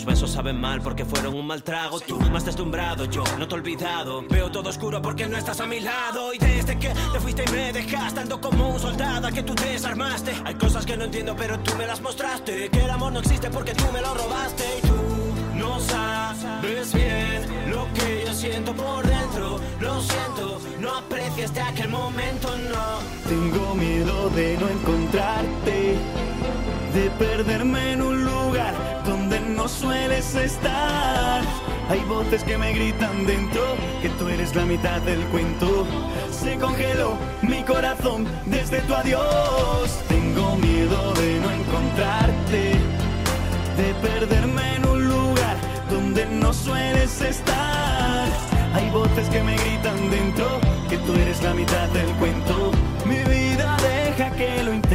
tus 0.00 0.06
besos 0.06 0.30
saben 0.30 0.58
mal 0.58 0.80
porque 0.80 1.04
fueron 1.04 1.34
un 1.34 1.46
mal 1.46 1.62
trago. 1.62 2.00
Tú 2.00 2.18
me 2.18 2.38
has 2.38 2.44
deslumbrado, 2.46 3.04
yo 3.04 3.22
no 3.38 3.46
te 3.46 3.54
he 3.54 3.58
olvidado. 3.58 4.22
Veo 4.30 4.50
todo 4.50 4.70
oscuro 4.70 5.02
porque 5.02 5.28
no 5.28 5.36
estás 5.36 5.60
a 5.60 5.66
mi 5.66 5.80
lado. 5.80 6.32
Y 6.32 6.38
desde 6.38 6.78
que 6.78 6.88
te 6.88 7.20
fuiste 7.20 7.44
y 7.46 7.52
me 7.52 7.72
dejaste, 7.72 8.20
ando 8.20 8.40
como 8.40 8.70
un 8.70 8.80
soldado 8.80 9.28
que 9.28 9.42
tú 9.42 9.54
te 9.54 9.66
desarmaste. 9.66 10.32
Hay 10.44 10.54
cosas 10.54 10.86
que 10.86 10.96
no 10.96 11.04
entiendo, 11.04 11.36
pero 11.36 11.58
tú 11.60 11.74
me 11.76 11.86
las 11.86 12.00
mostraste. 12.00 12.70
Que 12.70 12.84
el 12.84 12.90
amor 12.90 13.12
no 13.12 13.20
existe 13.20 13.50
porque 13.50 13.74
tú 13.74 13.84
me 13.92 14.00
lo 14.00 14.14
robaste. 14.14 14.64
Y 14.78 14.86
tú 14.86 15.58
no 15.58 15.78
sabes 15.80 16.94
bien 16.94 17.70
lo 17.70 17.86
que 17.92 18.24
yo 18.26 18.32
siento 18.32 18.72
por 18.74 19.06
dentro. 19.06 19.60
Lo 19.80 20.00
siento, 20.00 20.60
no 20.80 20.96
apreciaste 20.96 21.60
aquel 21.60 21.90
momento, 21.90 22.48
no. 22.72 23.28
Tengo 23.28 23.74
miedo 23.74 24.30
de 24.30 24.56
no 24.56 24.68
encontrarte, 24.68 25.98
de 26.94 27.10
perderme 27.18 27.92
en 27.92 28.02
un 28.02 28.24
lugar 28.24 28.99
sueles 29.68 30.34
estar. 30.34 31.42
Hay 31.88 32.00
voces 32.08 32.44
que 32.44 32.56
me 32.56 32.72
gritan 32.72 33.26
dentro 33.26 33.62
que 34.02 34.08
tú 34.10 34.28
eres 34.28 34.54
la 34.54 34.64
mitad 34.64 35.00
del 35.02 35.20
cuento. 35.26 35.86
Se 36.30 36.56
congeló 36.56 37.16
mi 37.42 37.62
corazón 37.64 38.26
desde 38.46 38.80
tu 38.82 38.94
adiós. 38.94 40.00
Tengo 40.08 40.56
miedo 40.56 41.14
de 41.14 41.40
no 41.40 41.50
encontrarte, 41.50 42.62
de 43.76 43.94
perderme 44.02 44.76
en 44.76 44.88
un 44.88 45.08
lugar 45.08 45.56
donde 45.90 46.26
no 46.26 46.52
sueles 46.52 47.20
estar. 47.20 48.28
Hay 48.74 48.88
voces 48.90 49.28
que 49.28 49.42
me 49.42 49.56
gritan 49.56 50.10
dentro 50.10 50.46
que 50.88 50.98
tú 50.98 51.14
eres 51.14 51.42
la 51.42 51.54
mitad 51.54 51.88
del 51.88 52.10
cuento. 52.16 52.70
Mi 53.04 53.18
vida 53.24 53.76
deja 53.82 54.30
que 54.32 54.62
lo 54.62 54.74
intente 54.74 54.89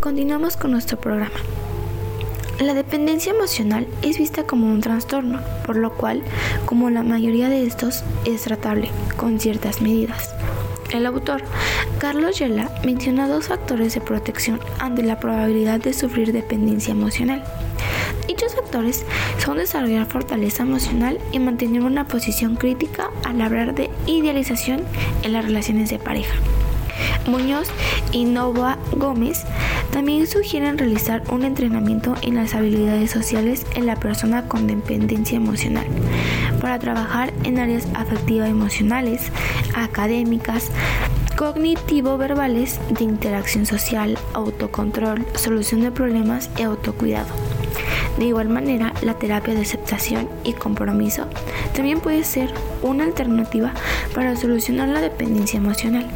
Continuamos 0.00 0.56
con 0.56 0.72
nuestro 0.72 0.98
programa. 0.98 1.36
La 2.60 2.74
dependencia 2.74 3.32
emocional 3.32 3.86
es 4.02 4.18
vista 4.18 4.44
como 4.44 4.66
un 4.66 4.80
trastorno, 4.80 5.40
por 5.64 5.76
lo 5.76 5.94
cual, 5.94 6.22
como 6.66 6.90
la 6.90 7.02
mayoría 7.02 7.48
de 7.48 7.64
estos, 7.64 8.04
es 8.24 8.42
tratable 8.42 8.90
con 9.16 9.40
ciertas 9.40 9.80
medidas. 9.80 10.34
El 10.92 11.06
autor, 11.06 11.42
Carlos 11.98 12.38
Yela, 12.38 12.70
menciona 12.84 13.28
dos 13.28 13.46
factores 13.48 13.94
de 13.94 14.00
protección 14.00 14.60
ante 14.78 15.02
la 15.02 15.18
probabilidad 15.18 15.80
de 15.80 15.94
sufrir 15.94 16.32
dependencia 16.32 16.92
emocional. 16.92 17.42
Dichos 18.26 18.54
factores 18.54 19.04
son 19.38 19.58
desarrollar 19.58 20.06
fortaleza 20.06 20.62
emocional 20.62 21.18
y 21.32 21.38
mantener 21.38 21.82
una 21.82 22.06
posición 22.06 22.56
crítica 22.56 23.10
al 23.24 23.40
hablar 23.40 23.74
de 23.74 23.90
idealización 24.06 24.82
en 25.22 25.32
las 25.32 25.44
relaciones 25.44 25.90
de 25.90 25.98
pareja. 25.98 26.34
Muñoz 27.26 27.68
y 28.12 28.24
Nova 28.24 28.78
Gómez 28.92 29.44
también 29.90 30.26
sugieren 30.26 30.78
realizar 30.78 31.22
un 31.30 31.44
entrenamiento 31.44 32.14
en 32.22 32.34
las 32.36 32.54
habilidades 32.54 33.10
sociales 33.10 33.66
en 33.74 33.86
la 33.86 33.96
persona 33.96 34.48
con 34.48 34.66
dependencia 34.66 35.36
emocional 35.36 35.86
para 36.60 36.78
trabajar 36.78 37.32
en 37.44 37.58
áreas 37.58 37.86
afectivo-emocionales, 37.94 39.30
académicas, 39.74 40.70
cognitivo-verbales, 41.36 42.80
de 42.90 43.04
interacción 43.04 43.66
social, 43.66 44.18
autocontrol, 44.32 45.26
solución 45.34 45.82
de 45.82 45.90
problemas 45.90 46.50
y 46.58 46.62
autocuidado. 46.62 47.28
De 48.18 48.26
igual 48.26 48.48
manera, 48.48 48.92
la 49.02 49.14
terapia 49.14 49.54
de 49.54 49.62
aceptación 49.62 50.28
y 50.44 50.52
compromiso 50.52 51.26
también 51.74 52.00
puede 52.00 52.22
ser 52.22 52.52
una 52.82 53.04
alternativa 53.04 53.72
para 54.14 54.36
solucionar 54.36 54.88
la 54.88 55.00
dependencia 55.00 55.58
emocional. 55.58 56.08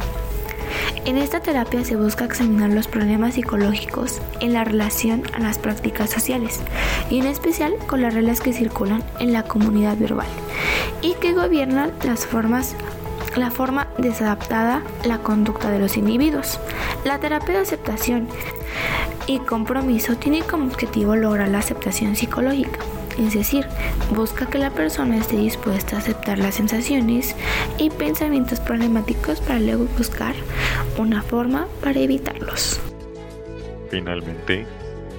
En 1.09 1.17
esta 1.17 1.39
terapia 1.39 1.83
se 1.83 1.95
busca 1.95 2.25
examinar 2.25 2.69
los 2.69 2.87
problemas 2.87 3.33
psicológicos 3.33 4.21
en 4.41 4.53
la 4.53 4.63
relación 4.63 5.23
a 5.33 5.39
las 5.39 5.57
prácticas 5.57 6.11
sociales 6.11 6.59
y 7.09 7.17
en 7.17 7.25
especial 7.25 7.73
con 7.87 8.03
las 8.03 8.13
reglas 8.13 8.41
que 8.41 8.53
circulan 8.53 9.03
en 9.19 9.33
la 9.33 9.41
comunidad 9.41 9.97
verbal 9.97 10.27
y 11.01 11.15
que 11.15 11.33
gobiernan 11.33 11.93
las 12.03 12.27
formas 12.27 12.75
la 13.35 13.49
forma 13.49 13.87
desadaptada 13.97 14.83
la 15.03 15.17
conducta 15.17 15.71
de 15.71 15.79
los 15.79 15.97
individuos. 15.97 16.59
La 17.03 17.17
terapia 17.17 17.55
de 17.55 17.61
aceptación 17.61 18.27
y 19.25 19.39
compromiso 19.39 20.15
tiene 20.15 20.43
como 20.43 20.67
objetivo 20.67 21.15
lograr 21.15 21.49
la 21.49 21.57
aceptación 21.57 22.15
psicológica 22.15 22.81
es 23.27 23.33
decir, 23.33 23.65
busca 24.15 24.47
que 24.47 24.57
la 24.57 24.71
persona 24.71 25.17
esté 25.17 25.37
dispuesta 25.37 25.95
a 25.95 25.99
aceptar 25.99 26.39
las 26.39 26.55
sensaciones 26.55 27.35
y 27.77 27.89
pensamientos 27.89 28.59
problemáticos 28.59 29.41
para 29.41 29.59
luego 29.59 29.85
buscar 29.97 30.35
una 30.97 31.21
forma 31.21 31.67
para 31.81 31.99
evitarlos. 31.99 32.79
Finalmente, 33.89 34.65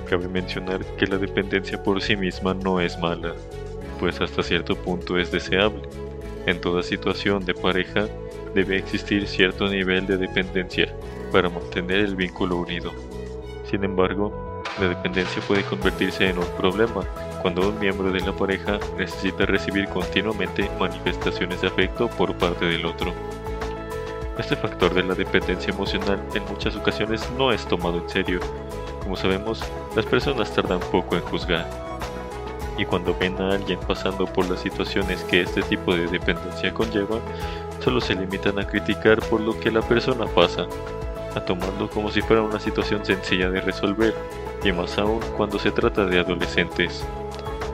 cabe 0.08 0.28
mencionar 0.28 0.84
que 0.96 1.06
la 1.06 1.18
dependencia 1.18 1.82
por 1.82 2.00
sí 2.00 2.16
misma 2.16 2.54
no 2.54 2.80
es 2.80 2.98
mala, 2.98 3.34
pues 3.98 4.20
hasta 4.20 4.42
cierto 4.42 4.76
punto 4.76 5.18
es 5.18 5.30
deseable. 5.30 5.82
En 6.46 6.60
toda 6.60 6.82
situación 6.82 7.44
de 7.44 7.54
pareja 7.54 8.06
debe 8.54 8.78
existir 8.78 9.26
cierto 9.26 9.68
nivel 9.68 10.06
de 10.06 10.16
dependencia 10.16 10.92
para 11.30 11.48
mantener 11.48 11.98
el 11.98 12.16
vínculo 12.16 12.56
unido. 12.56 12.92
Sin 13.70 13.84
embargo, 13.84 14.62
la 14.80 14.88
dependencia 14.88 15.42
puede 15.46 15.62
convertirse 15.64 16.28
en 16.28 16.38
un 16.38 16.46
problema 16.56 17.04
cuando 17.42 17.68
un 17.68 17.78
miembro 17.78 18.12
de 18.12 18.20
la 18.20 18.32
pareja 18.32 18.78
necesita 18.98 19.46
recibir 19.46 19.88
continuamente 19.88 20.70
manifestaciones 20.78 21.60
de 21.60 21.68
afecto 21.68 22.08
por 22.08 22.34
parte 22.36 22.66
del 22.66 22.84
otro. 22.84 23.12
Este 24.38 24.56
factor 24.56 24.94
de 24.94 25.02
la 25.02 25.14
dependencia 25.14 25.72
emocional 25.72 26.20
en 26.34 26.44
muchas 26.46 26.76
ocasiones 26.76 27.28
no 27.36 27.52
es 27.52 27.66
tomado 27.66 27.98
en 27.98 28.08
serio. 28.08 28.40
Como 29.02 29.16
sabemos, 29.16 29.62
las 29.94 30.06
personas 30.06 30.52
tardan 30.54 30.80
poco 30.80 31.16
en 31.16 31.22
juzgar. 31.22 31.68
Y 32.78 32.84
cuando 32.84 33.14
ven 33.18 33.40
a 33.40 33.52
alguien 33.52 33.78
pasando 33.80 34.24
por 34.26 34.48
las 34.48 34.60
situaciones 34.60 35.22
que 35.24 35.42
este 35.42 35.62
tipo 35.62 35.94
de 35.94 36.06
dependencia 36.06 36.72
conlleva, 36.72 37.18
solo 37.80 38.00
se 38.00 38.14
limitan 38.14 38.58
a 38.58 38.66
criticar 38.66 39.20
por 39.28 39.40
lo 39.40 39.58
que 39.58 39.70
la 39.70 39.82
persona 39.82 40.26
pasa, 40.26 40.66
a 41.34 41.40
tomarlo 41.40 41.90
como 41.90 42.10
si 42.10 42.22
fuera 42.22 42.42
una 42.42 42.60
situación 42.60 43.04
sencilla 43.04 43.50
de 43.50 43.60
resolver, 43.60 44.14
y 44.64 44.72
más 44.72 44.96
aún 44.98 45.20
cuando 45.36 45.58
se 45.58 45.70
trata 45.70 46.06
de 46.06 46.20
adolescentes. 46.20 47.04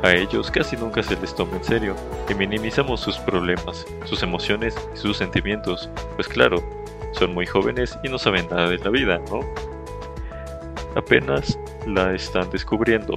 A 0.06 0.14
ellos 0.14 0.52
casi 0.52 0.76
nunca 0.76 1.02
se 1.02 1.16
les 1.16 1.34
toma 1.34 1.56
en 1.56 1.64
serio 1.64 1.96
y 2.28 2.34
minimizamos 2.34 3.00
sus 3.00 3.18
problemas, 3.18 3.84
sus 4.04 4.22
emociones 4.22 4.76
y 4.94 4.98
sus 4.98 5.16
sentimientos, 5.16 5.90
pues 6.14 6.28
claro, 6.28 6.62
son 7.10 7.34
muy 7.34 7.44
jóvenes 7.44 7.98
y 8.04 8.08
no 8.08 8.16
saben 8.16 8.46
nada 8.48 8.70
de 8.70 8.78
la 8.78 8.90
vida, 8.90 9.20
¿no? 9.32 9.40
Apenas 10.94 11.58
la 11.88 12.14
están 12.14 12.48
descubriendo. 12.50 13.16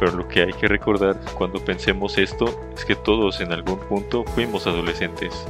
Pero 0.00 0.12
lo 0.12 0.26
que 0.26 0.44
hay 0.44 0.52
que 0.54 0.66
recordar 0.66 1.20
cuando 1.34 1.62
pensemos 1.62 2.16
esto 2.16 2.46
es 2.74 2.86
que 2.86 2.96
todos 2.96 3.42
en 3.42 3.52
algún 3.52 3.78
punto 3.78 4.24
fuimos 4.34 4.66
adolescentes. 4.66 5.46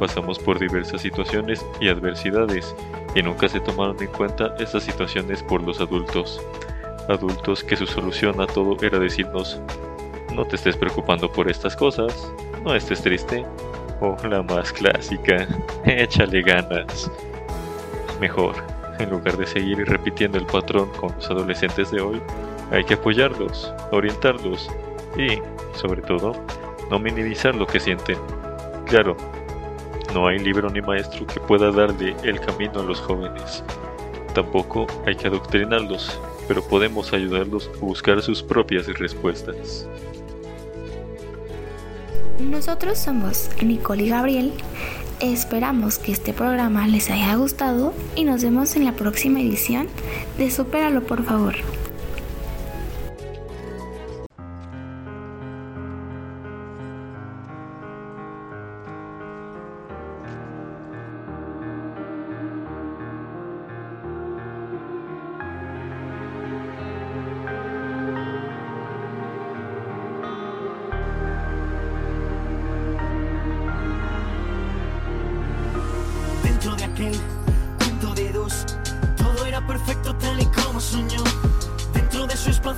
Pasamos 0.00 0.40
por 0.40 0.58
diversas 0.58 1.02
situaciones 1.02 1.64
y 1.80 1.88
adversidades 1.88 2.74
y 3.14 3.22
nunca 3.22 3.48
se 3.48 3.60
tomaron 3.60 3.96
en 4.02 4.08
cuenta 4.08 4.56
estas 4.58 4.82
situaciones 4.82 5.40
por 5.44 5.62
los 5.62 5.80
adultos 5.80 6.42
adultos 7.08 7.64
que 7.64 7.76
su 7.76 7.86
solución 7.86 8.40
a 8.40 8.46
todo 8.46 8.76
era 8.82 8.98
decirnos, 8.98 9.60
no 10.34 10.44
te 10.44 10.56
estés 10.56 10.76
preocupando 10.76 11.30
por 11.30 11.50
estas 11.50 11.74
cosas, 11.74 12.32
no 12.64 12.74
estés 12.74 13.02
triste, 13.02 13.44
o 14.00 14.16
la 14.28 14.42
más 14.42 14.72
clásica, 14.72 15.48
échale 15.84 16.42
ganas. 16.42 17.10
Mejor, 18.20 18.54
en 18.98 19.10
lugar 19.10 19.36
de 19.36 19.46
seguir 19.46 19.78
repitiendo 19.86 20.38
el 20.38 20.46
patrón 20.46 20.88
con 21.00 21.12
los 21.14 21.30
adolescentes 21.30 21.90
de 21.90 22.00
hoy, 22.00 22.20
hay 22.70 22.84
que 22.84 22.94
apoyarlos, 22.94 23.72
orientarlos 23.90 24.68
y, 25.16 25.40
sobre 25.74 26.02
todo, 26.02 26.32
no 26.90 26.98
minimizar 26.98 27.54
lo 27.54 27.66
que 27.66 27.80
sienten. 27.80 28.18
Claro, 28.86 29.16
no 30.14 30.26
hay 30.26 30.38
libro 30.38 30.68
ni 30.70 30.80
maestro 30.80 31.26
que 31.26 31.40
pueda 31.40 31.70
darle 31.70 32.14
el 32.22 32.40
camino 32.40 32.80
a 32.80 32.82
los 32.82 33.00
jóvenes. 33.00 33.64
Tampoco 34.34 34.86
hay 35.06 35.14
que 35.14 35.28
adoctrinarlos, 35.28 36.20
pero 36.48 36.66
podemos 36.66 37.12
ayudarlos 37.12 37.70
a 37.76 37.78
buscar 37.84 38.22
sus 38.22 38.42
propias 38.42 38.86
respuestas. 38.98 39.86
Nosotros 42.40 42.98
somos 42.98 43.50
Nicole 43.62 44.04
y 44.04 44.08
Gabriel. 44.08 44.52
Esperamos 45.20 45.98
que 45.98 46.12
este 46.12 46.32
programa 46.32 46.86
les 46.86 47.10
haya 47.10 47.34
gustado 47.34 47.92
y 48.16 48.24
nos 48.24 48.42
vemos 48.42 48.76
en 48.76 48.84
la 48.84 48.92
próxima 48.92 49.40
edición 49.40 49.88
de 50.38 50.50
Supéralo 50.50 51.02
por 51.02 51.24
favor. 51.24 51.56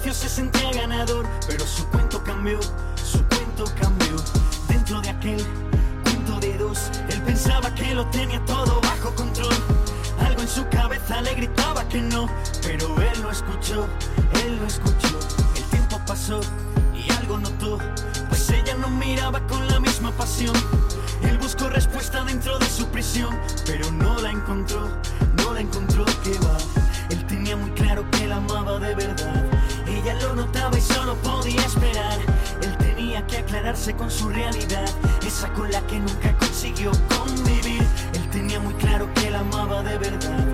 Espacio 0.00 0.14
se 0.14 0.34
sentía 0.34 0.70
ganador, 0.72 1.26
pero 1.46 1.66
su 1.66 1.86
cuento 1.88 2.22
cambió, 2.24 2.58
su 3.04 3.22
cuento 3.26 3.64
cambió. 3.78 4.16
Dentro 4.66 5.00
de 5.02 5.10
aquel 5.10 5.46
cuento 6.04 6.40
de 6.40 6.56
dos, 6.56 6.90
él 7.10 7.20
pensaba 7.22 7.74
que 7.74 7.94
lo 7.94 8.06
tenía 8.06 8.42
todo 8.46 8.80
bajo 8.80 9.14
control. 9.14 9.54
Algo 10.20 10.40
en 10.40 10.48
su 10.48 10.66
cabeza 10.68 11.20
le 11.20 11.34
gritaba 11.34 11.86
que 11.88 12.00
no, 12.00 12.28
pero 12.62 12.86
él 13.02 13.22
lo 13.22 13.30
escuchó, 13.30 13.86
él 14.44 14.56
lo 14.58 14.66
escuchó. 14.66 15.18
El 15.56 15.64
tiempo 15.64 16.00
pasó 16.06 16.40
y 16.94 17.10
algo 17.12 17.38
notó, 17.38 17.78
pues 18.28 18.48
ella 18.50 18.74
no 18.76 18.88
miraba 18.88 19.46
con 19.48 19.66
la 19.68 19.80
misma 19.80 20.12
pasión. 20.12 20.56
Él 21.22 21.36
buscó 21.36 21.68
respuesta 21.68 22.24
dentro 22.24 22.58
de 22.58 22.66
su 22.66 22.86
prisión, 22.86 23.38
pero 23.66 23.90
no 23.92 24.18
la 24.20 24.30
encontró, 24.30 24.88
no 25.36 25.52
la 25.52 25.60
encontró 25.60 26.06
que 26.24 26.38
va. 26.38 26.56
Él 27.10 27.26
tenía 27.26 27.56
muy 27.56 27.70
claro 27.72 28.08
que 28.12 28.26
la 28.26 28.36
amaba 28.36 28.78
de 28.78 28.94
verdad. 28.94 29.49
Ella 30.02 30.14
lo 30.14 30.34
notaba 30.34 30.78
y 30.78 30.80
solo 30.80 31.14
podía 31.16 31.60
esperar. 31.60 32.18
Él 32.62 32.76
tenía 32.78 33.26
que 33.26 33.38
aclararse 33.38 33.94
con 33.94 34.10
su 34.10 34.30
realidad, 34.30 34.88
esa 35.26 35.52
con 35.52 35.70
la 35.70 35.86
que 35.86 36.00
nunca 36.00 36.34
consiguió 36.38 36.90
convivir. 37.18 37.86
Él 38.14 38.30
tenía 38.30 38.60
muy 38.60 38.72
claro 38.74 39.12
que 39.12 39.30
la 39.30 39.40
amaba 39.40 39.82
de 39.82 39.98
verdad. 39.98 40.46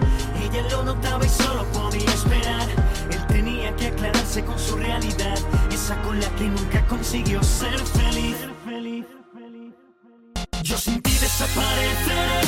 Ella 0.42 0.62
lo 0.70 0.82
notaba 0.82 1.24
y 1.24 1.28
solo 1.28 1.64
podía 1.66 2.10
esperar. 2.10 2.68
Él 3.08 3.24
tenía 3.28 3.76
que 3.76 3.86
aclararse 3.86 4.44
con 4.44 4.58
su 4.58 4.76
realidad, 4.76 5.38
esa 5.70 6.00
con 6.02 6.18
la 6.18 6.28
que 6.30 6.48
nunca 6.48 6.84
consiguió 6.86 7.40
ser 7.44 7.78
feliz. 7.78 8.36
Yo 10.62 10.76
sin 10.76 11.00
ti 11.02 11.12
desapareceré. 11.20 12.40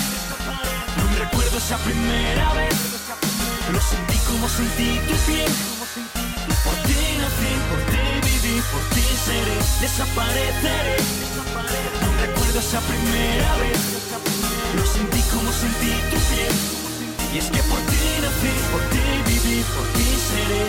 No 0.97 1.25
recuerdo 1.25 1.59
esa 1.59 1.77
primera 1.79 2.55
vez. 2.55 2.75
Lo 3.71 3.81
sentí 3.81 4.19
como 4.27 4.49
sentí 4.49 4.99
tu 5.07 5.15
piel. 5.31 6.18
Por 7.29 7.81
ti 7.91 8.05
viví, 8.27 8.63
por 8.73 8.81
ti 8.95 9.05
seré. 9.25 9.57
Desapareceré. 9.81 10.97
No 12.01 12.09
recuerdo 12.27 12.59
esa 12.59 12.81
primera 12.81 13.57
vez. 13.57 13.81
Lo 14.75 14.87
sentí 14.87 15.21
como 15.33 15.53
sentí 15.53 15.93
tu 16.11 16.19
piel. 16.29 16.55
Y 17.35 17.39
es 17.39 17.51
que 17.51 17.63
por 17.65 17.79
ti 17.91 18.03
nací, 18.23 18.53
por 18.73 18.83
ti 18.93 19.05
viví, 19.27 19.63
por 19.77 19.87
ti 19.95 20.07
seré. 20.29 20.65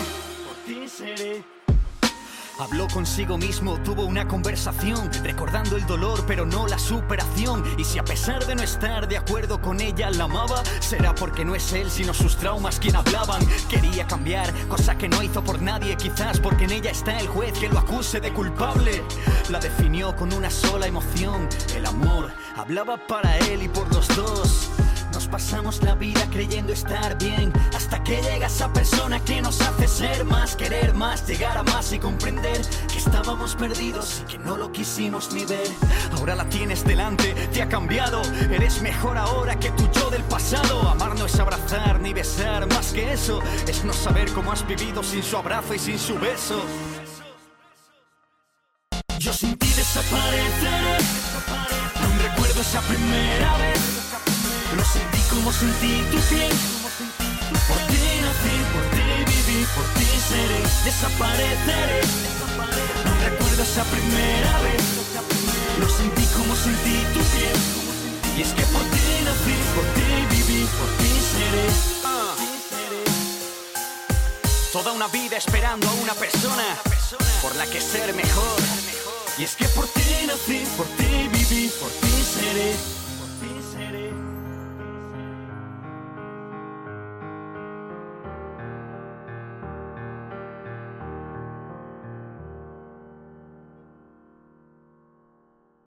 Por 0.46 0.56
ti 0.66 0.88
seré. 0.88 1.59
Habló 2.60 2.88
consigo 2.88 3.38
mismo, 3.38 3.80
tuvo 3.82 4.04
una 4.04 4.28
conversación, 4.28 5.10
recordando 5.22 5.78
el 5.78 5.86
dolor 5.86 6.24
pero 6.26 6.44
no 6.44 6.66
la 6.66 6.78
superación. 6.78 7.64
Y 7.78 7.84
si 7.84 7.98
a 7.98 8.04
pesar 8.04 8.44
de 8.44 8.54
no 8.54 8.62
estar 8.62 9.08
de 9.08 9.16
acuerdo 9.16 9.62
con 9.62 9.80
ella 9.80 10.10
la 10.10 10.24
amaba, 10.24 10.62
será 10.80 11.14
porque 11.14 11.42
no 11.42 11.54
es 11.54 11.72
él 11.72 11.90
sino 11.90 12.12
sus 12.12 12.36
traumas 12.36 12.78
quien 12.78 12.96
hablaban. 12.96 13.40
Quería 13.70 14.06
cambiar, 14.06 14.52
cosa 14.68 14.98
que 14.98 15.08
no 15.08 15.22
hizo 15.22 15.42
por 15.42 15.62
nadie, 15.62 15.96
quizás 15.96 16.38
porque 16.38 16.64
en 16.64 16.72
ella 16.72 16.90
está 16.90 17.18
el 17.18 17.28
juez 17.28 17.54
que 17.58 17.70
lo 17.70 17.78
acuse 17.78 18.20
de 18.20 18.30
culpable. 18.30 19.02
La 19.48 19.58
definió 19.58 20.14
con 20.14 20.30
una 20.30 20.50
sola 20.50 20.86
emoción, 20.86 21.48
el 21.74 21.86
amor. 21.86 22.30
Hablaba 22.56 22.98
para 23.06 23.38
él 23.38 23.62
y 23.62 23.68
por 23.68 23.90
los 23.94 24.06
dos. 24.14 24.70
Pasamos 25.30 25.80
la 25.82 25.94
vida 25.94 26.20
creyendo 26.30 26.72
estar 26.72 27.16
bien. 27.18 27.52
Hasta 27.74 28.02
que 28.02 28.20
llega 28.20 28.46
esa 28.46 28.72
persona 28.72 29.20
que 29.20 29.40
nos 29.40 29.60
hace 29.60 29.86
ser 29.86 30.24
más 30.24 30.56
Querer 30.56 30.92
más, 30.94 31.26
llegar 31.26 31.56
a 31.56 31.62
más 31.62 31.92
y 31.92 31.98
comprender 31.98 32.60
Que 32.90 32.98
estábamos 32.98 33.54
perdidos 33.54 34.22
y 34.22 34.32
que 34.32 34.38
no 34.38 34.56
lo 34.56 34.72
quisimos 34.72 35.32
ni 35.32 35.44
ver. 35.44 35.68
Ahora 36.16 36.34
la 36.34 36.48
tienes 36.48 36.84
delante, 36.84 37.32
te 37.52 37.62
ha 37.62 37.68
cambiado. 37.68 38.22
Eres 38.50 38.82
mejor 38.82 39.16
ahora 39.18 39.58
que 39.58 39.70
tu 39.70 39.88
yo 39.92 40.10
del 40.10 40.24
pasado. 40.24 40.88
Amar 40.88 41.16
no 41.16 41.26
es 41.26 41.38
abrazar 41.38 42.00
ni 42.00 42.12
besar 42.12 42.66
Más 42.66 42.92
que 42.92 43.12
eso, 43.12 43.40
es 43.68 43.84
no 43.84 43.92
saber 43.92 44.32
cómo 44.32 44.52
has 44.52 44.66
vivido 44.66 45.02
Sin 45.02 45.22
su 45.22 45.36
abrazo 45.36 45.74
y 45.74 45.78
sin 45.78 45.98
su 45.98 46.18
beso. 46.18 46.64
Yo 49.18 49.32
sin 49.32 49.56
ti 49.58 49.68
desapareceré. 49.76 50.96
Aún 52.00 52.18
recuerdo 52.18 52.60
esa 52.62 52.80
primera 52.80 53.56
vez. 53.58 53.99
Lo 54.76 54.84
sentí 54.84 55.20
como 55.28 55.52
sentí 55.52 56.02
tu 56.12 56.18
piel. 56.28 56.52
Por 57.68 57.78
ti 57.90 58.02
nací, 58.22 58.54
por 58.72 58.84
ti 58.94 59.06
viví, 59.30 59.66
por 59.74 59.84
ti 59.94 60.06
seré. 60.28 60.60
Desapareceré. 60.84 62.00
No 63.04 63.12
recuerdo 63.24 63.62
esa 63.62 63.84
primera 63.84 64.60
vez. 64.60 64.82
Lo 65.80 65.88
sentí 65.88 66.24
como 66.36 66.54
sentí 66.54 66.96
tu 67.14 67.20
piel. 67.32 67.58
Y 68.36 68.42
es 68.42 68.52
que 68.52 68.62
por 68.74 68.82
ti 68.82 69.06
nací, 69.24 69.56
por 69.74 69.84
ti 69.96 70.08
viví, 70.30 70.68
por 70.78 70.88
ti 70.98 71.10
seré. 71.32 71.66
Toda 74.72 74.92
una 74.92 75.08
vida 75.08 75.36
esperando 75.36 75.88
a 75.88 75.92
una 75.94 76.14
persona 76.14 76.76
por 77.42 77.56
la 77.56 77.66
que 77.66 77.80
ser 77.80 78.14
mejor. 78.14 78.60
Y 79.36 79.42
es 79.42 79.56
que 79.56 79.66
por 79.68 79.86
ti 79.88 80.26
nací, 80.28 80.64
por 80.76 80.86
ti 80.86 81.28
viví, 81.32 81.72
por 81.80 81.90
ti 81.90 82.12
seré. 82.34 83.00